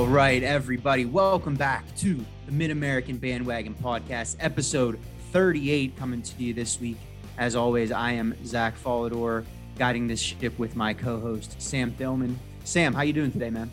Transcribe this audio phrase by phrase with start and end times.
[0.00, 4.98] All right, everybody, welcome back to the Mid American Bandwagon Podcast, episode
[5.30, 6.96] 38, coming to you this week.
[7.36, 9.44] As always, I am Zach Follador,
[9.76, 12.34] guiding this ship with my co-host Sam Thillman.
[12.64, 13.70] Sam, how you doing today, man?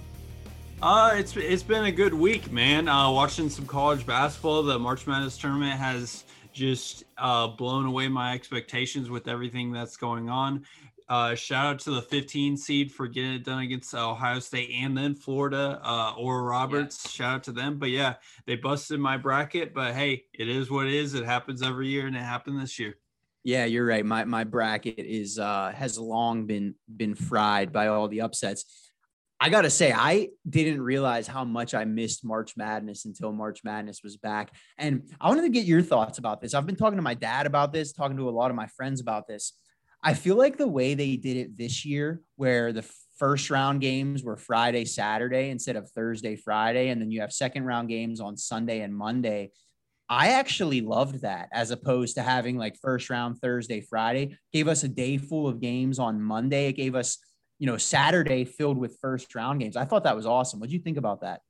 [0.81, 2.89] Uh, it's it's been a good week, man.
[2.89, 4.63] Uh, watching some college basketball.
[4.63, 10.27] The March Madness tournament has just uh, blown away my expectations with everything that's going
[10.27, 10.65] on.
[11.09, 14.97] Uh, shout out to the 15 seed for getting it done against Ohio State and
[14.97, 15.79] then Florida.
[15.83, 17.09] Uh, or Roberts, yeah.
[17.11, 17.77] shout out to them.
[17.77, 19.73] But yeah, they busted my bracket.
[19.73, 21.13] But hey, it is what it is.
[21.13, 22.95] It happens every year, and it happened this year.
[23.43, 24.05] Yeah, you're right.
[24.05, 28.65] My my bracket is uh, has long been been fried by all the upsets.
[29.39, 34.01] I gotta say, I didn't realize how much I missed March Madness until March Madness
[34.03, 34.51] was back.
[34.77, 36.53] And I wanted to get your thoughts about this.
[36.53, 38.99] I've been talking to my dad about this, talking to a lot of my friends
[38.99, 39.53] about this.
[40.07, 44.23] I feel like the way they did it this year, where the first round games
[44.23, 48.37] were Friday, Saturday instead of Thursday, Friday, and then you have second round games on
[48.37, 49.51] Sunday and Monday.
[50.07, 54.37] I actually loved that as opposed to having like first round Thursday, Friday.
[54.53, 56.67] Gave us a day full of games on Monday.
[56.69, 57.17] It gave us,
[57.59, 59.75] you know, Saturday filled with first round games.
[59.75, 60.61] I thought that was awesome.
[60.61, 61.41] What do you think about that?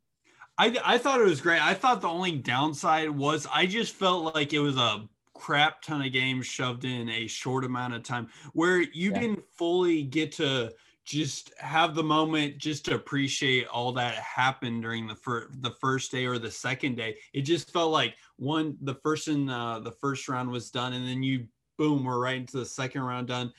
[0.58, 1.62] I, I thought it was great.
[1.62, 5.08] I thought the only downside was I just felt like it was a
[5.38, 9.20] crap ton of games shoved in a short amount of time where you yeah.
[9.20, 10.72] didn't fully get to
[11.08, 16.12] just have the moment just to appreciate all that happened during the first the first
[16.12, 17.16] day or the second day.
[17.34, 21.08] It just felt like one the first in uh, the first round was done and
[21.08, 21.48] then you
[21.78, 23.54] boom we're right into the second round done.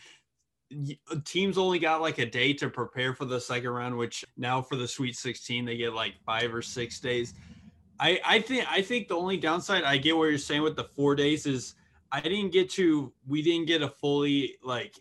[1.25, 4.77] Teams only got like a day to prepare for the second round which now for
[4.77, 7.33] the sweet 16 they get like five or six days
[8.01, 10.85] I, I think I think the only downside I get what you're saying with the
[10.85, 11.75] four days is
[12.13, 14.95] I didn't get to we didn't get a fully like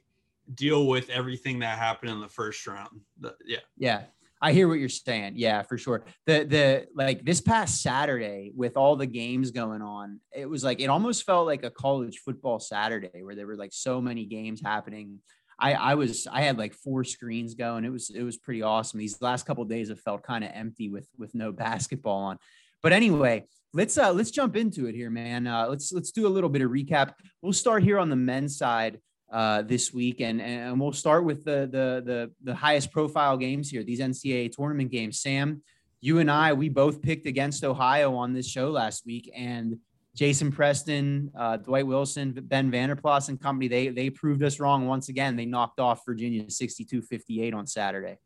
[0.54, 3.02] deal with everything that happened in the first round.
[3.46, 3.60] Yeah.
[3.78, 4.04] Yeah.
[4.42, 5.34] I hear what you're saying.
[5.36, 6.06] Yeah, for sure.
[6.26, 10.80] The the like this past Saturday with all the games going on, it was like
[10.80, 14.62] it almost felt like a college football Saturday where there were like so many games
[14.64, 15.20] happening.
[15.60, 17.84] I I was I had like four screens going.
[17.84, 19.00] It was it was pretty awesome.
[19.00, 22.38] These last couple days have felt kind of empty with with no basketball on.
[22.84, 25.48] But anyway, let's uh let's jump into it here, man.
[25.48, 27.14] Uh, let's let's do a little bit of recap.
[27.42, 29.00] We'll start here on the men's side
[29.32, 33.70] uh, this week, and and we'll start with the the the the highest profile games
[33.70, 35.20] here, these NCAA tournament games.
[35.20, 35.62] Sam,
[36.02, 39.78] you and I, we both picked against Ohio on this show last week, and
[40.16, 44.88] Jason Preston, uh, Dwight Wilson, Ben Vander Plas and company, they they proved us wrong
[44.88, 45.36] once again.
[45.36, 48.18] They knocked off Virginia 62-58 on Saturday.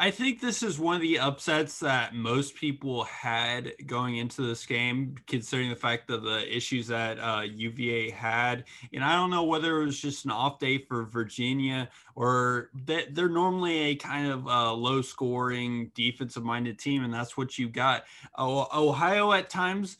[0.00, 4.64] I think this is one of the upsets that most people had going into this
[4.64, 8.64] game, considering the fact that the issues that uh, UVA had.
[8.94, 13.14] And I don't know whether it was just an off day for Virginia or that
[13.14, 17.04] they're normally a kind of uh, low scoring, defensive minded team.
[17.04, 18.04] And that's what you got.
[18.38, 19.98] Ohio at times,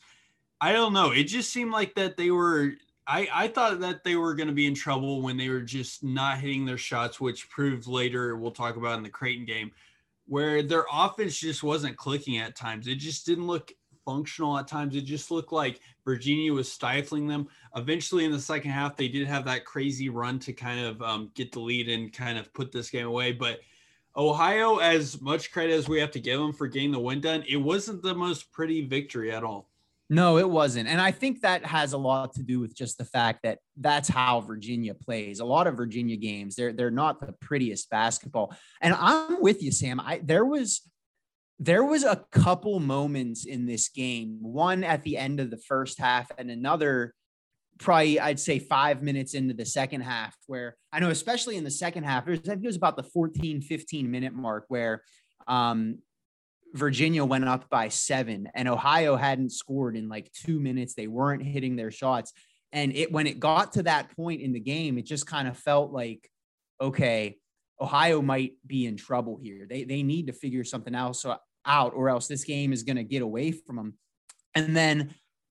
[0.59, 1.11] I don't know.
[1.11, 2.71] It just seemed like that they were
[3.05, 6.03] I, I thought that they were going to be in trouble when they were just
[6.03, 9.71] not hitting their shots, which proved later we'll talk about in the Creighton game
[10.31, 12.87] where their offense just wasn't clicking at times.
[12.87, 13.73] It just didn't look
[14.05, 14.95] functional at times.
[14.95, 17.49] It just looked like Virginia was stifling them.
[17.75, 21.31] Eventually, in the second half, they did have that crazy run to kind of um,
[21.35, 23.33] get the lead and kind of put this game away.
[23.33, 23.59] But
[24.15, 27.43] Ohio, as much credit as we have to give them for getting the win done,
[27.45, 29.67] it wasn't the most pretty victory at all.
[30.11, 30.89] No, it wasn't.
[30.89, 34.09] And I think that has a lot to do with just the fact that that's
[34.09, 35.39] how Virginia plays.
[35.39, 38.53] A lot of Virginia games, they're they're not the prettiest basketball.
[38.81, 40.01] And I'm with you, Sam.
[40.01, 40.81] I there was
[41.59, 45.97] there was a couple moments in this game, one at the end of the first
[45.97, 47.13] half and another
[47.79, 51.71] probably I'd say 5 minutes into the second half where I know especially in the
[51.71, 55.03] second half, there's I think it was about the 14 15 minute mark where
[55.47, 55.99] um,
[56.73, 60.93] Virginia went up by seven and Ohio hadn't scored in like two minutes.
[60.93, 62.33] They weren't hitting their shots.
[62.71, 65.57] And it when it got to that point in the game, it just kind of
[65.57, 66.29] felt like,
[66.79, 67.37] okay,
[67.79, 69.67] Ohio might be in trouble here.
[69.69, 72.95] They they need to figure something else uh, out, or else this game is going
[72.95, 73.93] to get away from them.
[74.55, 75.13] And then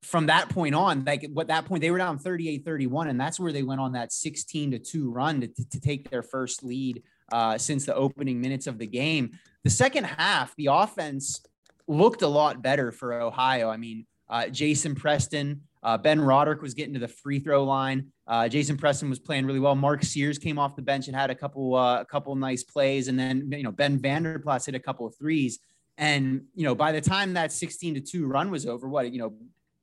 [0.04, 3.40] from that point on, like what that point, they were down 38 31, and that's
[3.40, 7.04] where they went on that 16 to 2 run to, to take their first lead
[7.32, 9.32] uh, since the opening minutes of the game.
[9.64, 11.42] The second half, the offense
[11.88, 13.70] looked a lot better for Ohio.
[13.70, 18.12] I mean, uh, Jason Preston, uh, Ben Roderick was getting to the free throw line.
[18.28, 19.76] Uh, Jason Preston was playing really well.
[19.76, 23.08] Mark Sears came off the bench and had a couple uh, a couple nice plays,
[23.08, 25.60] and then you know Ben Vander Plas hit a couple of threes.
[25.98, 29.20] And you know by the time that 16 to two run was over, what you
[29.20, 29.34] know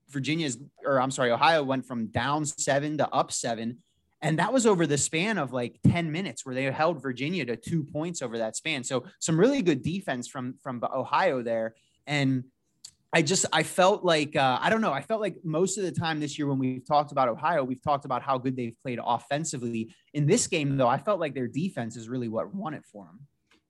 [0.08, 3.78] Virginia's or I'm sorry Ohio went from down seven to up seven,
[4.20, 7.56] and that was over the span of like 10 minutes where they held Virginia to
[7.56, 8.82] two points over that span.
[8.82, 11.74] So some really good defense from from Ohio there,
[12.06, 12.44] and
[13.12, 15.92] I just I felt like uh, I don't know I felt like most of the
[15.92, 18.98] time this year when we've talked about Ohio we've talked about how good they've played
[19.02, 19.94] offensively.
[20.14, 23.06] In this game though, I felt like their defense is really what won it for
[23.06, 23.20] them.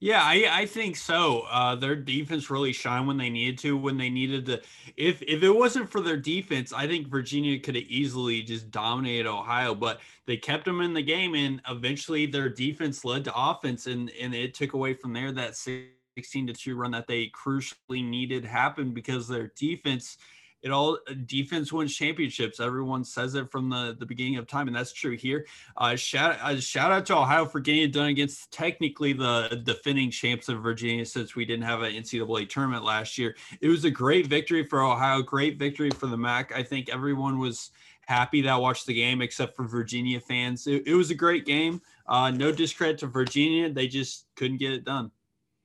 [0.01, 1.41] Yeah, I, I think so.
[1.51, 3.77] Uh, their defense really shined when they needed to.
[3.77, 4.63] When they needed to,
[4.97, 9.29] if if it wasn't for their defense, I think Virginia could have easily just dominated
[9.29, 9.75] Ohio.
[9.75, 14.11] But they kept them in the game, and eventually their defense led to offense, and
[14.21, 18.45] and it took away from there that 16 to 2 run that they crucially needed
[18.45, 20.17] happen because their defense
[20.63, 22.61] it all defense wins championships.
[22.61, 25.47] Everyone says it from the, the beginning of time, and that's true here.
[25.77, 30.11] Uh, shout uh, shout out to Ohio for getting it done against technically the defending
[30.11, 33.37] champs of Virginia since we didn't have an NCAA tournament last year.
[33.61, 36.53] It was a great victory for Ohio, great victory for the MAC.
[36.55, 37.71] I think everyone was
[38.09, 40.67] happy that watched the game except for Virginia fans.
[40.67, 41.81] It, it was a great game.
[42.07, 45.11] Uh, no discredit to Virginia, they just couldn't get it done.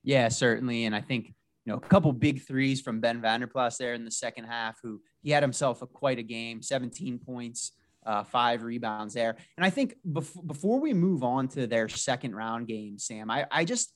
[0.04, 0.84] Yeah, certainly.
[0.84, 1.34] And I think,
[1.66, 4.78] you know, a couple big threes from Ben Vander Plas there in the second half,
[4.84, 7.72] who he had himself a, quite a game 17 points,
[8.06, 9.38] uh, five rebounds there.
[9.58, 13.46] And I think bef- before we move on to their second round game, Sam, I,
[13.50, 13.94] I just,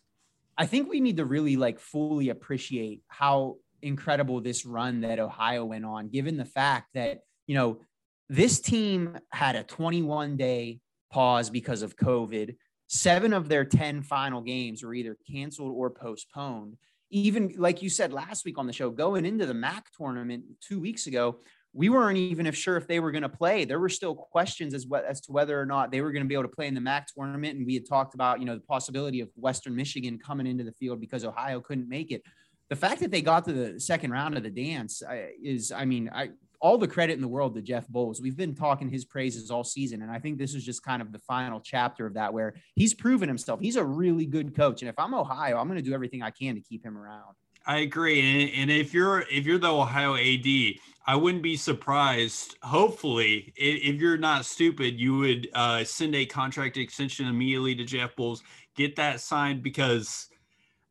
[0.57, 5.65] I think we need to really like fully appreciate how incredible this run that Ohio
[5.65, 7.81] went on, given the fact that, you know,
[8.29, 10.79] this team had a 21 day
[11.11, 12.55] pause because of COVID
[12.87, 16.77] seven of their 10 final games were either canceled or postponed.
[17.09, 20.79] Even like you said last week on the show, going into the MAC tournament two
[20.79, 21.39] weeks ago,
[21.73, 23.63] we weren't even sure if they were going to play.
[23.63, 26.27] There were still questions as what as to whether or not they were going to
[26.27, 27.57] be able to play in the MAC tournament.
[27.57, 30.71] And we had talked about, you know, the possibility of Western Michigan coming into the
[30.71, 32.23] field because Ohio couldn't make it.
[32.69, 35.01] The fact that they got to the second round of the dance
[35.41, 38.21] is, I mean, I all the credit in the world to Jeff Boals.
[38.21, 41.11] We've been talking his praises all season, and I think this is just kind of
[41.11, 43.59] the final chapter of that, where he's proven himself.
[43.59, 46.31] He's a really good coach, and if I'm Ohio, I'm going to do everything I
[46.31, 47.35] can to keep him around.
[47.65, 50.75] I agree, and, if you're if you're the Ohio AD,
[51.05, 52.55] I wouldn't be surprised.
[52.63, 58.15] Hopefully, if you're not stupid, you would uh, send a contract extension immediately to Jeff
[58.15, 58.41] Boals,
[58.75, 60.27] get that signed because.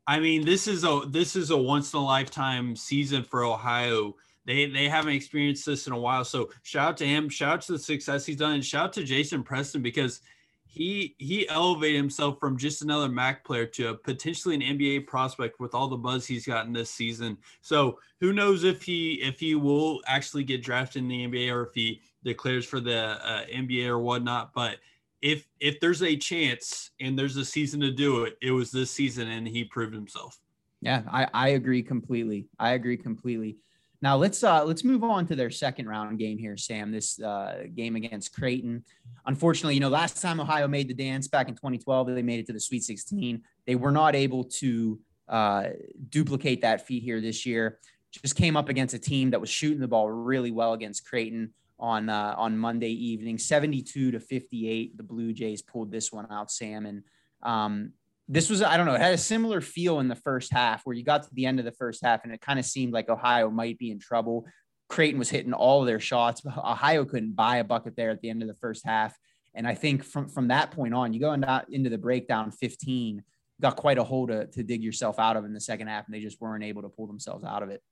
[0.08, 4.14] I mean, this is a this is a once in a lifetime season for Ohio
[4.46, 6.24] they they haven't experienced this in a while.
[6.24, 7.28] So shout out to him.
[7.28, 10.20] Shout out to the success he's done, and shout out to Jason Preston because
[10.64, 15.58] he he elevated himself from just another MAC player to a potentially an NBA prospect
[15.58, 17.38] with all the buzz he's gotten this season.
[17.60, 21.66] So who knows if he if he will actually get drafted in the NBA or
[21.66, 24.52] if he declares for the uh, NBA or whatnot.
[24.52, 24.78] But
[25.22, 28.90] if if there's a chance and there's a season to do it, it was this
[28.90, 30.38] season, and he proved himself.
[30.82, 32.46] Yeah, I, I agree completely.
[32.58, 33.56] I agree completely.
[34.02, 36.92] Now let's uh, let's move on to their second round game here, Sam.
[36.92, 38.84] This uh, game against Creighton.
[39.26, 42.46] Unfortunately, you know, last time Ohio made the dance back in 2012, they made it
[42.46, 43.42] to the Sweet 16.
[43.66, 45.68] They were not able to uh,
[46.10, 47.78] duplicate that feat here this year.
[48.12, 51.52] Just came up against a team that was shooting the ball really well against Creighton
[51.78, 54.96] on uh, on Monday evening, 72 to 58.
[54.96, 57.02] The Blue Jays pulled this one out, Sam, and
[57.42, 57.92] um,
[58.28, 60.96] this was I don't know, it had a similar feel in the first half where
[60.96, 63.08] you got to the end of the first half and it kind of seemed like
[63.08, 64.46] Ohio might be in trouble.
[64.88, 66.42] Creighton was hitting all of their shots.
[66.46, 69.16] Ohio couldn't buy a bucket there at the end of the first half.
[69.54, 73.22] And I think from from that point on, you go into the breakdown 15,
[73.60, 76.14] got quite a hole to, to dig yourself out of in the second half, and
[76.14, 77.82] they just weren't able to pull themselves out of it.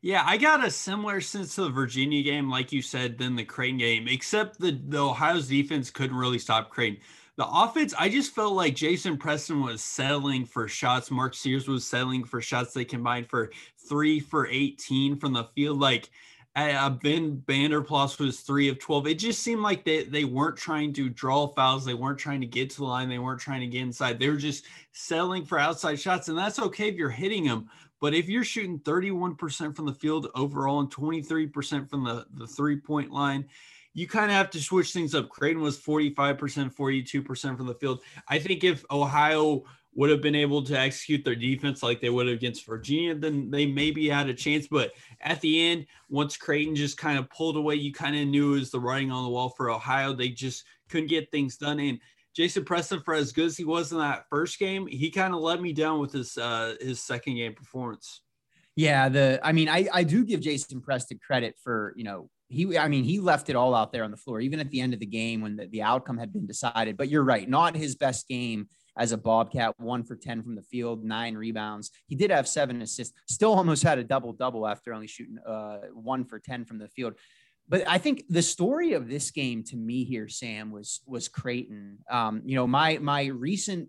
[0.00, 3.44] Yeah, I got a similar sense to the Virginia game, like you said, than the
[3.44, 6.98] Creighton game, except the, the Ohio's defense couldn't really stop Creighton.
[7.38, 11.10] The offense, I just felt like Jason Preston was settling for shots.
[11.10, 13.50] Mark Sears was settling for shots they combined for
[13.88, 15.80] three for 18 from the field.
[15.80, 16.10] Like
[16.54, 19.06] uh, Ben Vander Plas was three of 12.
[19.06, 21.86] It just seemed like they, they weren't trying to draw fouls.
[21.86, 23.08] They weren't trying to get to the line.
[23.08, 24.18] They weren't trying to get inside.
[24.18, 26.28] They were just settling for outside shots.
[26.28, 27.70] And that's okay if you're hitting them.
[28.00, 32.76] But if you're shooting 31% from the field overall and 23% from the, the three
[32.76, 33.46] point line,
[33.94, 35.28] you kind of have to switch things up.
[35.28, 38.02] Creighton was 45%, 42% from the field.
[38.28, 42.26] I think if Ohio would have been able to execute their defense like they would
[42.26, 44.66] have against Virginia, then they maybe had a chance.
[44.66, 48.54] But at the end, once Creighton just kind of pulled away, you kind of knew
[48.54, 50.14] it was the writing on the wall for Ohio.
[50.14, 51.78] They just couldn't get things done.
[51.78, 51.98] And
[52.34, 55.40] Jason Preston, for as good as he was in that first game, he kind of
[55.40, 58.22] let me down with his uh, his second game performance.
[58.74, 62.78] Yeah, the I mean, I I do give Jason Preston credit for you know he
[62.78, 64.92] I mean he left it all out there on the floor even at the end
[64.92, 66.96] of the game when the, the outcome had been decided.
[66.96, 70.62] But you're right, not his best game as a Bobcat, one for 10 from the
[70.62, 71.90] field, nine rebounds.
[72.06, 75.78] He did have seven assists, still almost had a double double after only shooting uh,
[75.94, 77.14] one for 10 from the field.
[77.68, 81.98] But I think the story of this game to me here, Sam, was was Creighton.
[82.10, 83.88] Um, you know, my my recent,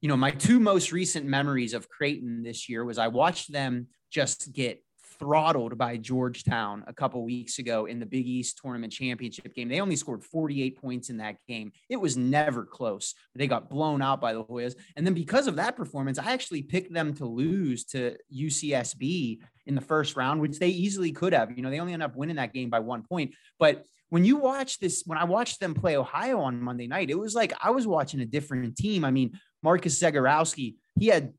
[0.00, 3.88] you know, my two most recent memories of Creighton this year was I watched them
[4.10, 4.82] just get
[5.18, 9.68] throttled by Georgetown a couple weeks ago in the Big East tournament championship game.
[9.68, 11.72] They only scored 48 points in that game.
[11.88, 13.14] It was never close.
[13.34, 14.74] They got blown out by the Hoyas.
[14.96, 19.74] And then because of that performance, I actually picked them to lose to UCSB in
[19.74, 21.56] the first round, which they easily could have.
[21.56, 23.34] You know, they only ended up winning that game by one point.
[23.58, 27.18] But when you watch this, when I watched them play Ohio on Monday night, it
[27.18, 29.04] was like I was watching a different team.
[29.04, 31.32] I mean, Marcus Zegarowski, he had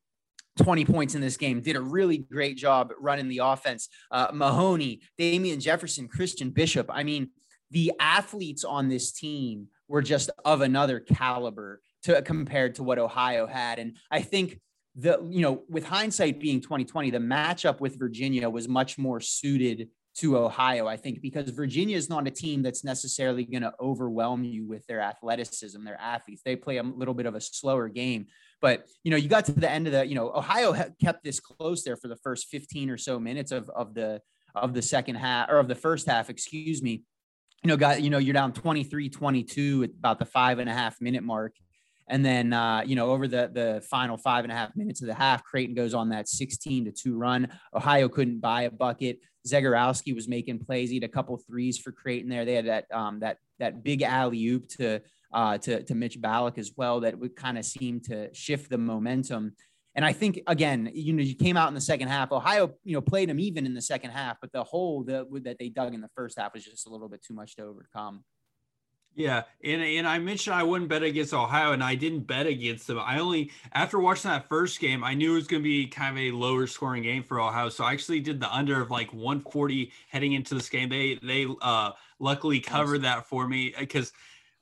[0.57, 3.89] 20 points in this game, did a really great job running the offense.
[4.11, 6.89] Uh, Mahoney, Damien Jefferson, Christian Bishop.
[6.89, 7.29] I mean,
[7.71, 13.47] the athletes on this team were just of another caliber to compared to what Ohio
[13.47, 13.79] had.
[13.79, 14.59] And I think
[14.95, 19.89] the, you know, with hindsight being 2020, the matchup with Virginia was much more suited
[20.17, 24.45] to Ohio, I think, because Virginia is not a team that's necessarily going to overwhelm
[24.45, 26.41] you with their athleticism, their athletes.
[26.45, 28.27] They play a little bit of a slower game.
[28.65, 31.39] But you know, you got to the end of the, you know, Ohio kept this
[31.39, 34.21] close there for the first 15 or so minutes of of the
[34.55, 37.03] of the second half or of the first half, excuse me.
[37.63, 40.73] You know, got you know, you're down 23 22 at about the five and a
[40.73, 41.53] half minute mark.
[42.09, 45.09] And then, uh, you know, over the the final five and a half minutes of
[45.09, 47.47] the half, Creighton goes on that 16 to two run.
[47.71, 49.19] Ohio couldn't buy a bucket.
[49.47, 50.89] Zegarowski was making plays.
[50.89, 52.45] He had a couple threes for Creighton there.
[52.45, 55.01] They had that um, that that big alley oop to
[55.33, 58.77] uh, to, to Mitch Ballock as well that would kind of seem to shift the
[58.77, 59.53] momentum.
[59.95, 62.31] And I think again, you know, you came out in the second half.
[62.31, 65.57] Ohio, you know, played them even in the second half, but the hole that that
[65.57, 68.23] they dug in the first half was just a little bit too much to overcome.
[69.15, 72.85] Yeah, and and I mentioned I wouldn't bet against Ohio, and I didn't bet against
[72.87, 72.99] them.
[72.99, 76.17] I only after watching that first game, I knew it was going to be kind
[76.17, 79.13] of a lower scoring game for Ohio, so I actually did the under of like
[79.13, 80.89] 140 heading into this game.
[80.89, 84.11] They they uh luckily covered that for me because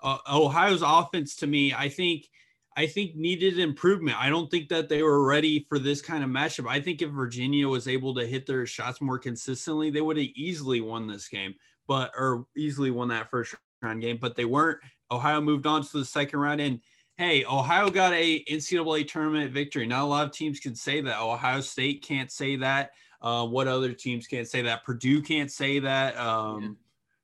[0.03, 2.29] uh, Ohio's offense to me, I think
[2.75, 4.19] I think needed improvement.
[4.19, 6.67] I don't think that they were ready for this kind of matchup.
[6.67, 10.27] I think if Virginia was able to hit their shots more consistently, they would have
[10.36, 11.53] easily won this game,
[11.88, 14.79] but or easily won that first round game, but they weren't.
[15.12, 16.79] Ohio moved on to the second round and
[17.17, 19.86] hey, Ohio got a NCAA tournament victory.
[19.86, 21.22] Not a lot of teams can say that.
[21.22, 22.91] Ohio State can't say that.
[23.22, 24.83] Uh, what other teams can't say that?
[24.83, 26.17] Purdue can't say that.
[26.17, 26.77] Um,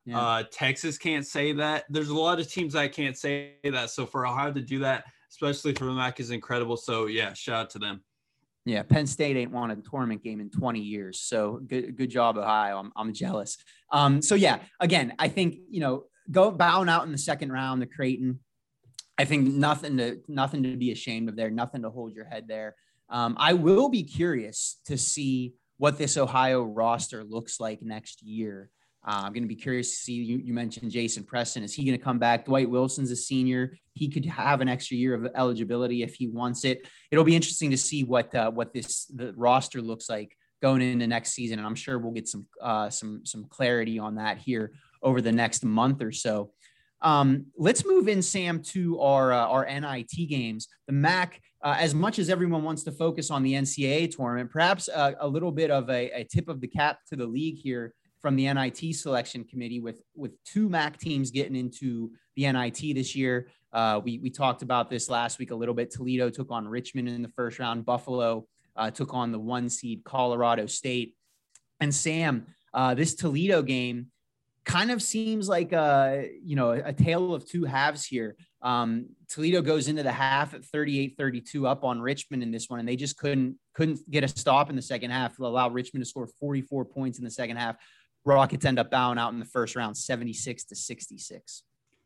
[0.10, 0.20] yeah.
[0.20, 1.86] Uh, Texas can't say that.
[1.90, 3.90] There's a lot of teams that can't say that.
[3.92, 6.78] So for Ohio to do that, especially for the MAC, is incredible.
[6.78, 8.02] So yeah, shout out to them.
[8.66, 11.22] Yeah, Penn State ain't won a tournament game in 20 years.
[11.22, 12.78] So good, good job, Ohio.
[12.78, 13.58] I'm, I'm jealous.
[13.92, 17.82] Um, so yeah, again, I think you know, go bowing out in the second round,
[17.82, 18.40] the Creighton.
[19.18, 22.48] I think nothing to nothing to be ashamed of there, nothing to hold your head
[22.48, 22.76] there.
[23.10, 28.70] Um, I will be curious to see what this Ohio roster looks like next year.
[29.08, 30.14] Uh, I'm going to be curious to see.
[30.14, 31.64] You, you mentioned Jason Preston.
[31.64, 32.46] Is he going to come back?
[32.46, 33.78] Dwight Wilson's a senior.
[33.94, 36.88] He could have an extra year of eligibility if he wants it.
[37.12, 41.08] It'll be interesting to see what uh, what this the roster looks like going into
[41.08, 44.74] next season, and I'm sure we'll get some uh, some some clarity on that here
[45.02, 46.52] over the next month or so.
[47.02, 50.68] Um, let's move in, Sam, to our uh, our NIT games.
[50.88, 54.90] The MAC, uh, as much as everyone wants to focus on the NCAA tournament, perhaps
[54.90, 57.94] uh, a little bit of a, a, tip of the cap to the league here
[58.22, 63.16] from the NIT selection committee with with two MAC teams getting into the NIT this
[63.16, 63.48] year.
[63.72, 65.92] Uh, we we talked about this last week a little bit.
[65.92, 67.86] Toledo took on Richmond in the first round.
[67.86, 68.46] Buffalo
[68.76, 71.16] uh, took on the one seed Colorado State.
[71.80, 74.08] And Sam, uh, this Toledo game
[74.66, 78.36] kind of seems like a you know a tale of two halves here.
[78.62, 82.88] Um, Toledo goes into the half at 38-32 up on Richmond in this one, and
[82.88, 86.10] they just couldn't couldn't get a stop in the second half to allow Richmond to
[86.10, 87.78] score 44 points in the second half.
[88.26, 91.64] Rockets end up bowing out in the first round, 76 to 66.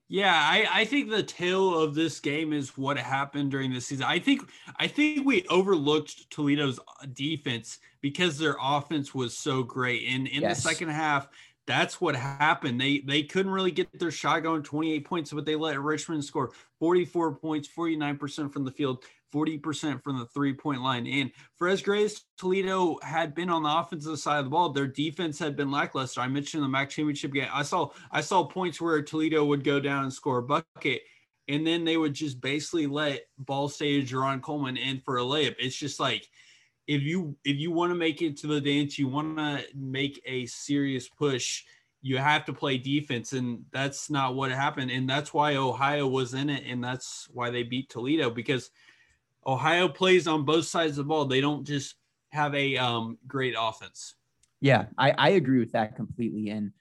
[0.09, 4.05] Yeah, I, I think the tale of this game is what happened during the season.
[4.05, 4.41] I think
[4.77, 6.79] I think we overlooked Toledo's
[7.13, 10.07] defense because their offense was so great.
[10.07, 10.57] And in yes.
[10.61, 11.29] the second half,
[11.65, 12.79] that's what happened.
[12.79, 16.51] They they couldn't really get their shot going 28 points, but they let Richmond score
[16.79, 21.07] 44 points, 49% from the field, 40% from the three point line.
[21.07, 24.69] And for as great as Toledo had been on the offensive side of the ball,
[24.69, 26.21] their defense had been lackluster.
[26.21, 27.49] I mentioned the MAC championship game.
[27.51, 31.01] I saw I saw points where Toledo would go down and score a bucket.
[31.49, 35.55] And then they would just basically let Ball State Jarron Coleman in for a layup.
[35.59, 36.29] It's just like
[36.87, 40.21] if you if you want to make it to the dance, you want to make
[40.25, 41.63] a serious push,
[42.01, 44.91] you have to play defense, and that's not what happened.
[44.91, 48.69] And that's why Ohio was in it, and that's why they beat Toledo because
[49.45, 51.25] Ohio plays on both sides of the ball.
[51.25, 51.95] They don't just
[52.31, 54.15] have a um, great offense.
[54.61, 56.49] Yeah, I, I agree with that completely.
[56.49, 56.71] And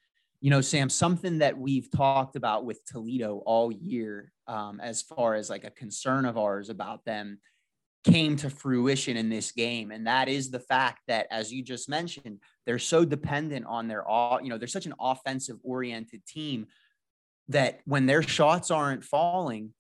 [0.40, 5.34] you know, Sam, something that we've talked about with Toledo all year, um, as far
[5.34, 7.38] as like a concern of ours about them
[8.04, 11.88] came to fruition in this game and that is the fact that as you just
[11.88, 14.04] mentioned they're so dependent on their
[14.42, 16.66] you know they're such an offensive oriented team
[17.48, 19.72] that when their shots aren't falling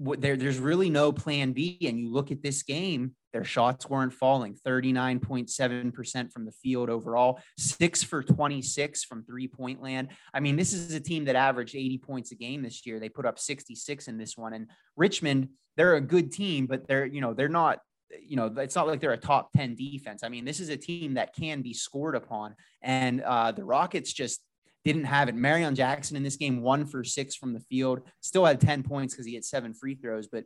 [0.00, 1.78] there, there's really no plan B.
[1.82, 7.40] And you look at this game, their shots weren't falling 39.7% from the field overall,
[7.58, 10.08] six for 26 from three point land.
[10.32, 13.00] I mean, this is a team that averaged 80 points a game this year.
[13.00, 14.52] They put up 66 in this one.
[14.52, 17.80] And Richmond, they're a good team, but they're, you know, they're not,
[18.24, 20.22] you know, it's not like they're a top 10 defense.
[20.22, 22.54] I mean, this is a team that can be scored upon.
[22.82, 24.40] And uh, the Rockets just
[24.84, 25.36] didn't have it.
[25.36, 29.14] Marreon Jackson in this game, one for six from the field, still had 10 points
[29.14, 30.28] because he had seven free throws.
[30.28, 30.44] But,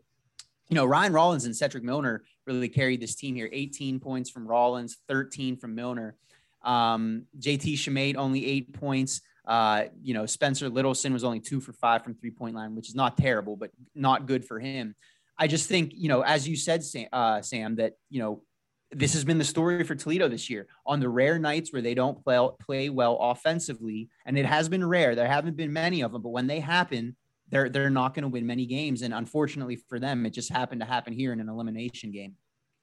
[0.68, 4.47] you know, Ryan Rollins and Setric Millner really carried this team here 18 points from
[4.47, 6.16] Rollins, 13 from Millner.
[6.62, 9.21] Um, JT Shumate only eight points.
[9.47, 12.88] Uh, you know, Spencer Littleson was only two for five from three point line, which
[12.88, 14.95] is not terrible, but not good for him.
[15.38, 18.42] I just think, you know, as you said, Sam, uh, Sam that, you know,
[18.90, 20.66] this has been the story for Toledo this year.
[20.87, 24.87] On the rare nights where they don't play play well offensively, and it has been
[24.87, 25.14] rare.
[25.14, 27.16] There haven't been many of them, but when they happen,
[27.50, 29.02] they're they're not going to win many games.
[29.02, 32.37] And unfortunately for them, it just happened to happen here in an elimination game.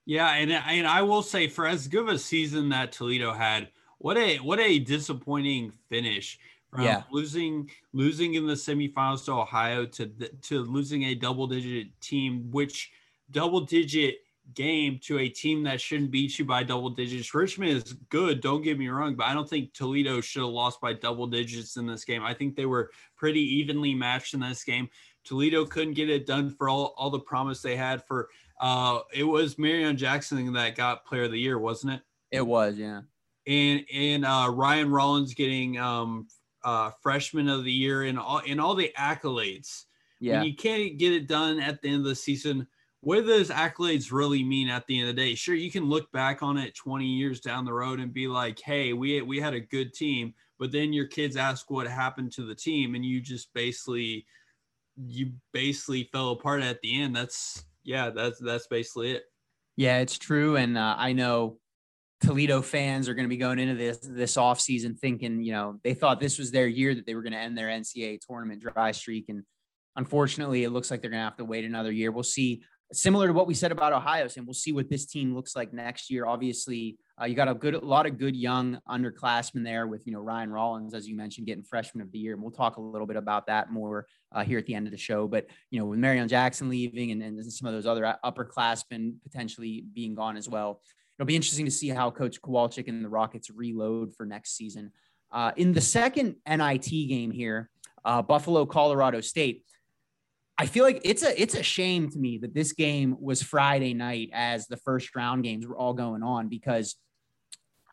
[0.06, 3.70] Yeah, and and I will say for as good of a season that Toledo had,
[3.98, 6.40] what a what a disappointing finish.
[6.72, 7.04] From yeah.
[7.10, 10.08] losing losing in the semifinals to Ohio to
[10.44, 12.92] to losing a double digit team, which
[13.32, 14.18] double digit
[14.54, 17.34] game to a team that shouldn't beat you by double digits.
[17.34, 20.80] Richmond is good, don't get me wrong, but I don't think Toledo should have lost
[20.80, 22.24] by double digits in this game.
[22.24, 24.90] I think they were pretty evenly matched in this game.
[25.24, 28.30] Toledo couldn't get it done for all, all the promise they had for
[28.62, 32.02] uh it was Marreon Jackson that got player of the year, wasn't it?
[32.32, 33.02] It was, yeah.
[33.48, 36.28] And and uh Ryan Rollins getting um
[36.64, 39.86] uh freshman of the year and all in all the accolades.
[40.22, 40.38] Yeah.
[40.38, 42.68] When you can't get it done at the end of the season
[43.06, 45.36] what do those accolades really mean at the end of the day?
[45.36, 48.60] Sure, you can look back on it 20 years down the road and be like,
[48.60, 50.34] hey, we, we had a good team.
[50.58, 54.26] But then your kids ask what happened to the team, and you just basically
[54.98, 57.16] you basically fell apart at the end.
[57.16, 59.24] That's yeah, that's that's basically it.
[59.76, 60.56] Yeah, it's true.
[60.56, 61.60] And uh, I know
[62.22, 65.80] Toledo fans are going to be going into this this off season thinking, you know,
[65.84, 68.64] they thought this was their year that they were going to end their NCAA tournament
[68.64, 69.44] dry streak, and
[69.96, 72.12] unfortunately, it looks like they're going to have to wait another year.
[72.12, 72.64] We'll see
[72.96, 75.74] similar to what we said about Ohio, and we'll see what this team looks like
[75.74, 76.26] next year.
[76.26, 80.14] Obviously, uh, you got a good, a lot of good young underclassmen there with you
[80.14, 82.82] know Ryan Rollins, as you mentioned, getting freshman of the year, and we'll talk a
[82.82, 85.28] little bit about that more uh, here at the end of the show.
[85.28, 89.86] But you know, with Marreon Jackson leaving and, and some of those other upperclassmen potentially
[89.94, 90.82] being gone as well,
[91.18, 94.92] it'll be interesting to see how Coach Kowalczyk and the Rockets reload for next season.
[95.32, 97.70] Uh, in the second NIT game here,
[98.06, 99.64] uh, Buffalo, Colorado State.
[100.58, 103.94] I feel like it's a it's a shame to me that this game was Friday
[103.94, 106.96] night as the first round games were all going on because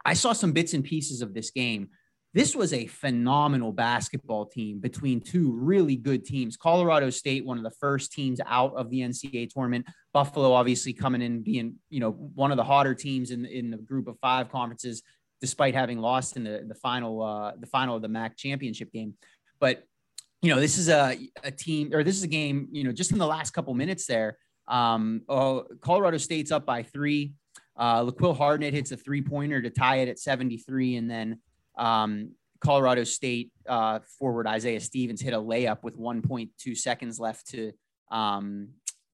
[0.04, 1.88] I saw some bits and pieces of this game.
[2.34, 6.56] This was a phenomenal basketball team between two really good teams.
[6.56, 9.86] Colorado State, one of the first teams out of the NCAA tournament.
[10.14, 13.76] Buffalo, obviously coming in being you know one of the hotter teams in in the
[13.76, 15.02] group of five conferences,
[15.40, 19.14] despite having lost in the the final uh, the final of the MAC championship game.
[19.58, 19.84] But
[20.42, 23.12] you know, this is a, a team or this is a game, you know, just
[23.12, 24.36] in the last couple minutes there.
[24.66, 27.32] Um, oh, Colorado State's up by three.
[27.76, 30.96] Uh, LaQuill Hardnett hits a three pointer to tie it at 73.
[30.96, 31.38] And then
[31.78, 37.72] um, Colorado State uh, forward Isaiah Stevens hit a layup with 1.2 seconds left to
[38.10, 38.68] um,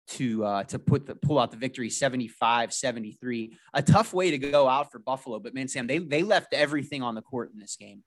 [0.09, 4.39] to uh, to put the pull out the victory 75 73 a tough way to
[4.39, 7.59] go out for buffalo but man sam they they left everything on the court in
[7.59, 8.03] this game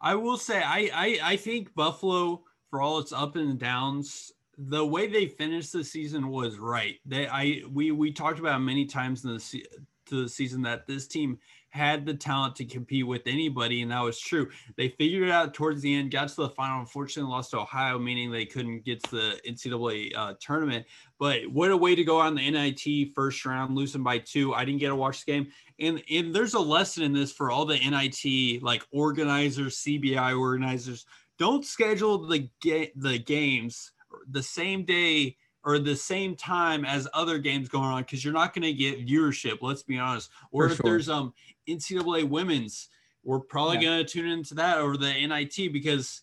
[0.00, 4.84] I will say I, I I think Buffalo, for all its up and downs, the
[4.84, 6.96] way they finished the season was right.
[7.04, 9.64] They I we we talked about many times in the
[10.06, 11.38] to the season that this team
[11.70, 14.48] had the talent to compete with anybody, and that was true.
[14.76, 16.80] They figured it out towards the end, got to the final.
[16.80, 20.84] Unfortunately, lost to Ohio, meaning they couldn't get to the NCAA uh, tournament.
[21.18, 24.52] But what a way to go on the NIT first round, losing by two.
[24.52, 25.46] I didn't get to watch the game,
[25.78, 31.06] and and there's a lesson in this for all the NIT like organizers, CBI organizers.
[31.38, 33.92] Don't schedule the ga- the games
[34.30, 38.54] the same day or the same time as other games going on because you're not
[38.54, 39.58] going to get viewership.
[39.60, 40.30] Let's be honest.
[40.52, 40.84] Or For if sure.
[40.84, 41.34] there's um
[41.74, 42.88] NCAA women's,
[43.24, 43.82] we're probably yeah.
[43.82, 46.22] going to tune into that over the NIT because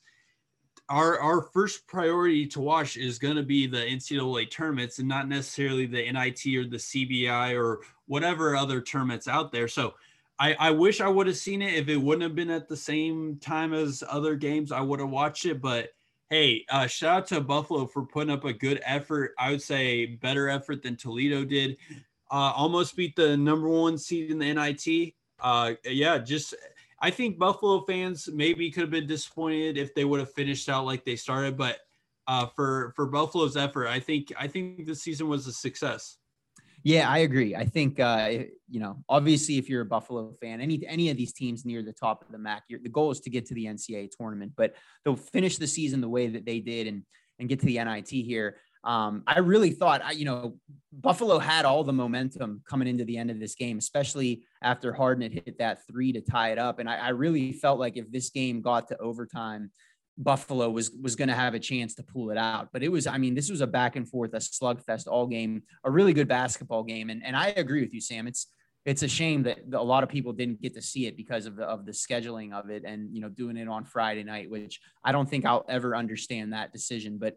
[0.89, 5.27] our our first priority to watch is going to be the NCAA tournaments and not
[5.27, 9.67] necessarily the NIT or the CBI or whatever other tournaments out there.
[9.67, 9.95] So
[10.39, 12.77] I, I wish I would have seen it if it wouldn't have been at the
[12.77, 14.71] same time as other games.
[14.71, 15.89] I would have watched it, but
[16.29, 19.33] Hey, uh, shout out to Buffalo for putting up a good effort.
[19.39, 21.77] I would say better effort than Toledo did.
[22.29, 25.13] Uh, almost beat the number one seed in the NIT.
[25.39, 26.55] Uh, yeah, just
[26.99, 30.85] I think Buffalo fans maybe could have been disappointed if they would have finished out
[30.85, 31.77] like they started, but
[32.27, 36.17] uh, for for Buffalo's effort, I think I think the season was a success.
[36.83, 37.55] Yeah, I agree.
[37.55, 41.33] I think uh, you know, obviously, if you're a Buffalo fan, any any of these
[41.33, 44.09] teams near the top of the MAC, the goal is to get to the NCAA
[44.17, 44.53] tournament.
[44.55, 47.03] But they'll finish the season the way that they did and
[47.39, 48.57] and get to the NIT here.
[48.87, 50.55] Um, I really thought, you know,
[50.93, 55.23] Buffalo had all the momentum coming into the end of this game, especially after Harden
[55.23, 56.79] had hit that three to tie it up.
[56.79, 59.71] And I, I really felt like if this game got to overtime,
[60.17, 62.69] Buffalo was was going to have a chance to pull it out.
[62.71, 65.63] But it was, I mean, this was a back and forth, a slugfest all game,
[65.83, 67.09] a really good basketball game.
[67.09, 68.25] And and I agree with you, Sam.
[68.25, 68.47] It's
[68.85, 71.57] it's a shame that a lot of people didn't get to see it because of
[71.57, 74.79] the of the scheduling of it and you know doing it on Friday night, which
[75.03, 77.17] I don't think I'll ever understand that decision.
[77.19, 77.35] But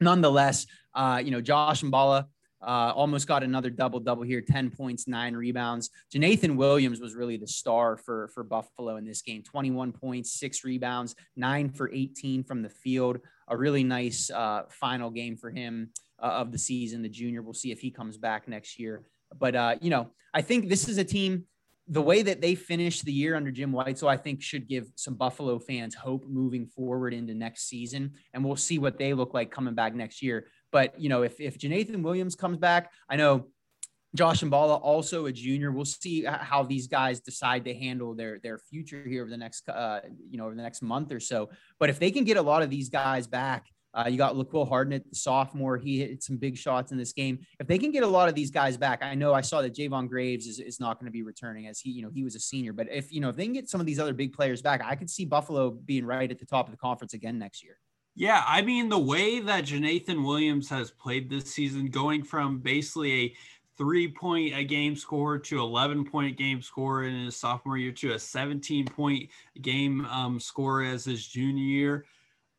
[0.00, 2.26] nonetheless, uh, you know, Josh Mballa
[2.66, 5.90] uh, almost got another double double here 10 points, nine rebounds.
[6.14, 10.64] Jeenathan Williams was really the star for, for Buffalo in this game 21 points, six
[10.64, 13.18] rebounds, nine for 18 from the field.
[13.48, 15.90] A really nice uh, final game for him
[16.22, 17.02] uh, of the season.
[17.02, 19.02] The junior, we'll see if he comes back next year.
[19.38, 21.44] But, uh, you know, I think this is a team
[21.88, 25.14] the way that they finished the year under Jim Whitesell I think should give some
[25.14, 28.12] Buffalo fans hope moving forward into next season.
[28.32, 30.46] And we'll see what they look like coming back next year.
[30.72, 33.48] But you know, if if Jeenathan Williams comes back, I know
[34.14, 35.72] Josh Mballa also a junior.
[35.72, 39.68] We'll see how these guys decide to handle their their future here over the next
[39.68, 41.50] uh, you know over the next month or so.
[41.78, 44.68] But if they can get a lot of these guys back, uh, you got LaQuill
[44.68, 45.78] Hardnett, the sophomore.
[45.78, 47.38] He hit some big shots in this game.
[47.60, 49.74] If they can get a lot of these guys back, I know I saw that
[49.74, 52.34] Jayvon Graves is, is not going to be returning as he, you know, he was
[52.34, 52.72] a senior.
[52.72, 54.82] But if, you know, if they can get some of these other big players back,
[54.84, 57.78] I could see Buffalo being right at the top of the conference again next year.
[58.16, 63.12] Yeah, I mean the way that Jeenathan Williams has played this season, going from basically
[63.12, 63.34] a
[63.76, 68.12] three point a game score to 11 point game score in his sophomore year to
[68.12, 69.28] a 17 point
[69.62, 72.06] game um, score as his junior year.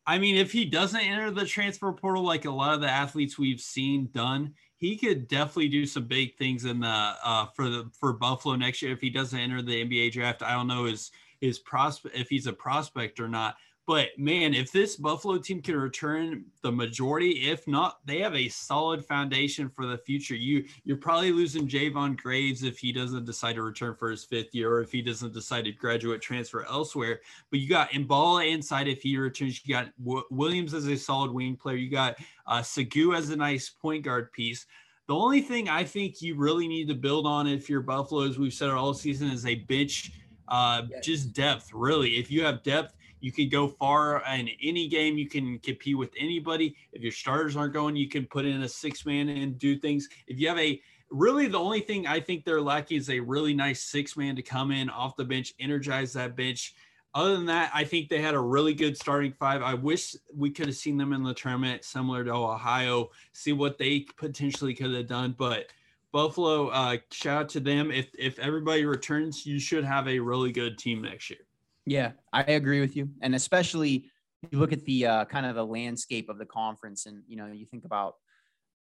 [0.06, 3.38] I mean, if he doesn't enter the transfer portal like a lot of the athletes
[3.38, 7.90] we've seen done, he could definitely do some big things in the uh, for the
[7.98, 8.92] for Buffalo next year.
[8.92, 12.46] If he doesn't enter the NBA draft, I don't know his his prospect if he's
[12.46, 13.56] a prospect or not.
[13.86, 18.48] But man, if this Buffalo team can return the majority, if not, they have a
[18.48, 20.34] solid foundation for the future.
[20.34, 24.52] You you're probably losing Jayvon Graves if he doesn't decide to return for his fifth
[24.52, 27.20] year, or if he doesn't decide to graduate transfer elsewhere.
[27.50, 29.60] But you got Mballa inside if he returns.
[29.64, 31.76] You got w- Williams as a solid wing player.
[31.76, 32.16] You got
[32.48, 34.66] uh, Segu as a nice point guard piece.
[35.06, 38.36] The only thing I think you really need to build on if you're Buffalo, as
[38.36, 40.10] we've said all season, is a bench,
[40.48, 41.06] uh, yes.
[41.06, 41.72] just depth.
[41.72, 45.18] Really, if you have depth you can go far in any game.
[45.18, 46.76] You can compete with anybody.
[46.92, 50.08] If your starters aren't going, you can put in a six man and do things.
[50.28, 53.52] If you have a really the only thing I think they're lacking is a really
[53.52, 56.76] nice six man to come in off the bench, energize that bench.
[57.14, 59.60] Other than that, I think they had a really good starting five.
[59.60, 63.76] I wish we could have seen them in the tournament, similar to Ohio, see what
[63.76, 65.34] they potentially could have done.
[65.36, 65.72] But
[66.12, 67.90] Buffalo, uh, shout out to them.
[67.90, 71.45] If if everybody returns, you should have a really good team next year.
[71.86, 74.10] Yeah, I agree with you, and especially
[74.50, 77.46] you look at the uh, kind of the landscape of the conference, and you know
[77.46, 78.16] you think about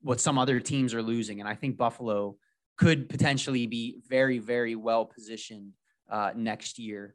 [0.02, 2.36] what some other teams are losing, and I think Buffalo
[2.76, 5.72] could potentially be very, very well positioned
[6.10, 7.14] uh, next year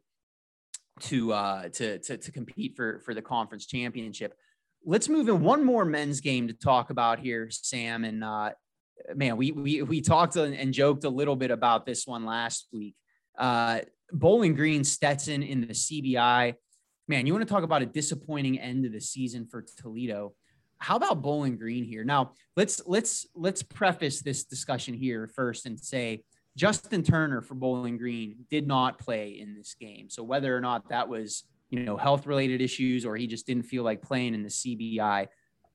[1.00, 4.34] to, uh, to to to compete for for the conference championship.
[4.84, 8.04] Let's move in one more men's game to talk about here, Sam.
[8.04, 8.50] And uh,
[9.14, 12.96] man, we we we talked and joked a little bit about this one last week.
[13.38, 13.80] Uh,
[14.12, 16.54] Bowling Green, Stetson in the CBI.
[17.08, 20.34] Man, you want to talk about a disappointing end of the season for Toledo.
[20.78, 22.04] How about Bowling Green here?
[22.04, 26.22] Now, let's let's let's preface this discussion here first and say
[26.56, 30.10] Justin Turner for Bowling Green did not play in this game.
[30.10, 33.64] So whether or not that was, you know, health related issues or he just didn't
[33.64, 35.28] feel like playing in the CBI,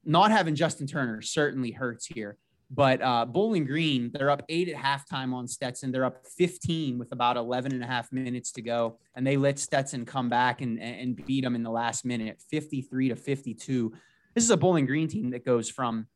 [0.03, 2.37] not having Justin Turner certainly hurts here.
[2.75, 5.91] But uh, Bowling Green, they're up eight at halftime on Stetson.
[5.91, 8.97] They're up 15 with about 11 and a half minutes to go.
[9.15, 13.09] And they let Stetson come back and, and beat them in the last minute, 53
[13.09, 13.93] to 52.
[14.33, 16.07] This is a Bowling Green team that goes from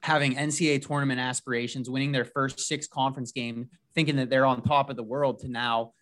[0.00, 4.90] having NCAA tournament aspirations, winning their first six conference game, thinking that they're on top
[4.90, 5.92] of the world to now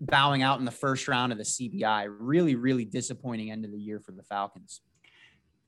[0.00, 2.06] bowing out in the first round of the CBI.
[2.08, 4.80] Really, really disappointing end of the year for the Falcons.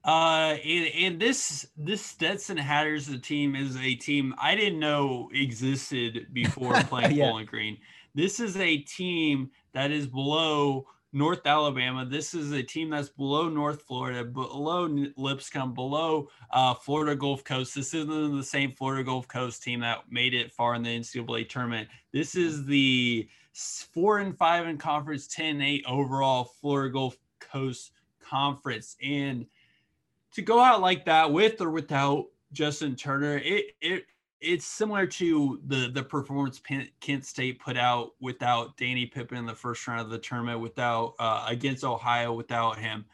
[0.05, 5.31] Uh, and, and this this Stetson Hatters the team is a team I didn't know
[5.33, 7.31] existed before playing yeah.
[7.31, 7.79] Bowling Green.
[8.15, 12.05] This is a team that is below North Alabama.
[12.05, 17.75] This is a team that's below North Florida, below Lipscomb, below uh, Florida Gulf Coast.
[17.75, 21.49] This isn't the same Florida Gulf Coast team that made it far in the NCAA
[21.49, 21.89] tournament.
[22.13, 27.93] This is the four and five in conference, 10 and eight overall Florida Gulf Coast
[28.21, 28.97] conference.
[29.03, 29.47] And
[30.35, 34.07] to go out like that with or without Justin Turner, it it
[34.41, 36.61] it's similar to the the performance
[37.01, 41.15] Kent State put out without Danny Pippen in the first round of the tournament, without
[41.19, 43.05] uh, against Ohio without him.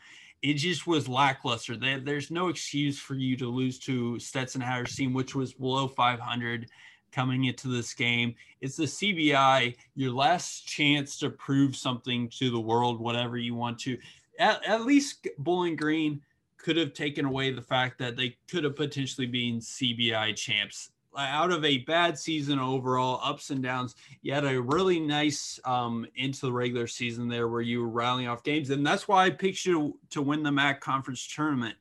[0.40, 1.76] It just was lackluster.
[1.76, 5.88] There, there's no excuse for you to lose to Stetson Hatters team, which was below
[5.88, 6.70] 500
[7.10, 8.34] coming into this game.
[8.60, 13.80] It's the CBI, your last chance to prove something to the world, whatever you want
[13.80, 13.98] to.
[14.38, 16.20] At, at least Bowling Green
[16.58, 20.90] could have taken away the fact that they could have potentially been CBI champs.
[21.16, 26.06] Out of a bad season overall, ups and downs, you had a really nice um,
[26.16, 28.70] into the regular season there where you were rallying off games.
[28.70, 31.76] And that's why I picked you to win the MAC conference tournament.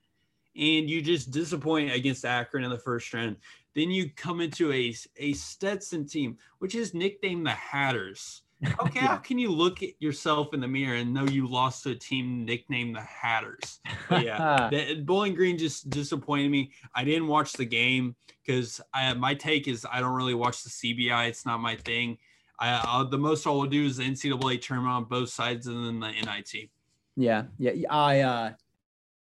[0.56, 3.36] And you just disappoint against Akron in the first round.
[3.76, 8.42] Then you come into a, a Stetson team, which is nicknamed the Hatters
[8.80, 11.92] Okay, how can you look at yourself in the mirror and know you lost to
[11.92, 13.80] a team nicknamed the Hatters?
[14.10, 16.72] But yeah, the, Bowling Green just disappointed me.
[16.96, 18.16] I didn't watch the game
[18.46, 18.82] because
[19.18, 21.28] my take is I don't really watch the CBI.
[21.28, 22.18] It's not my thing.
[22.60, 25.86] I I'll, the most I will do is the NCAA tournament on both sides and
[25.86, 26.70] then the NIT.
[27.16, 27.72] Yeah, yeah.
[27.92, 28.52] I uh,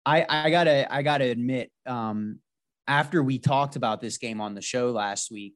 [0.06, 2.40] I I gotta I gotta admit, um,
[2.88, 5.56] after we talked about this game on the show last week,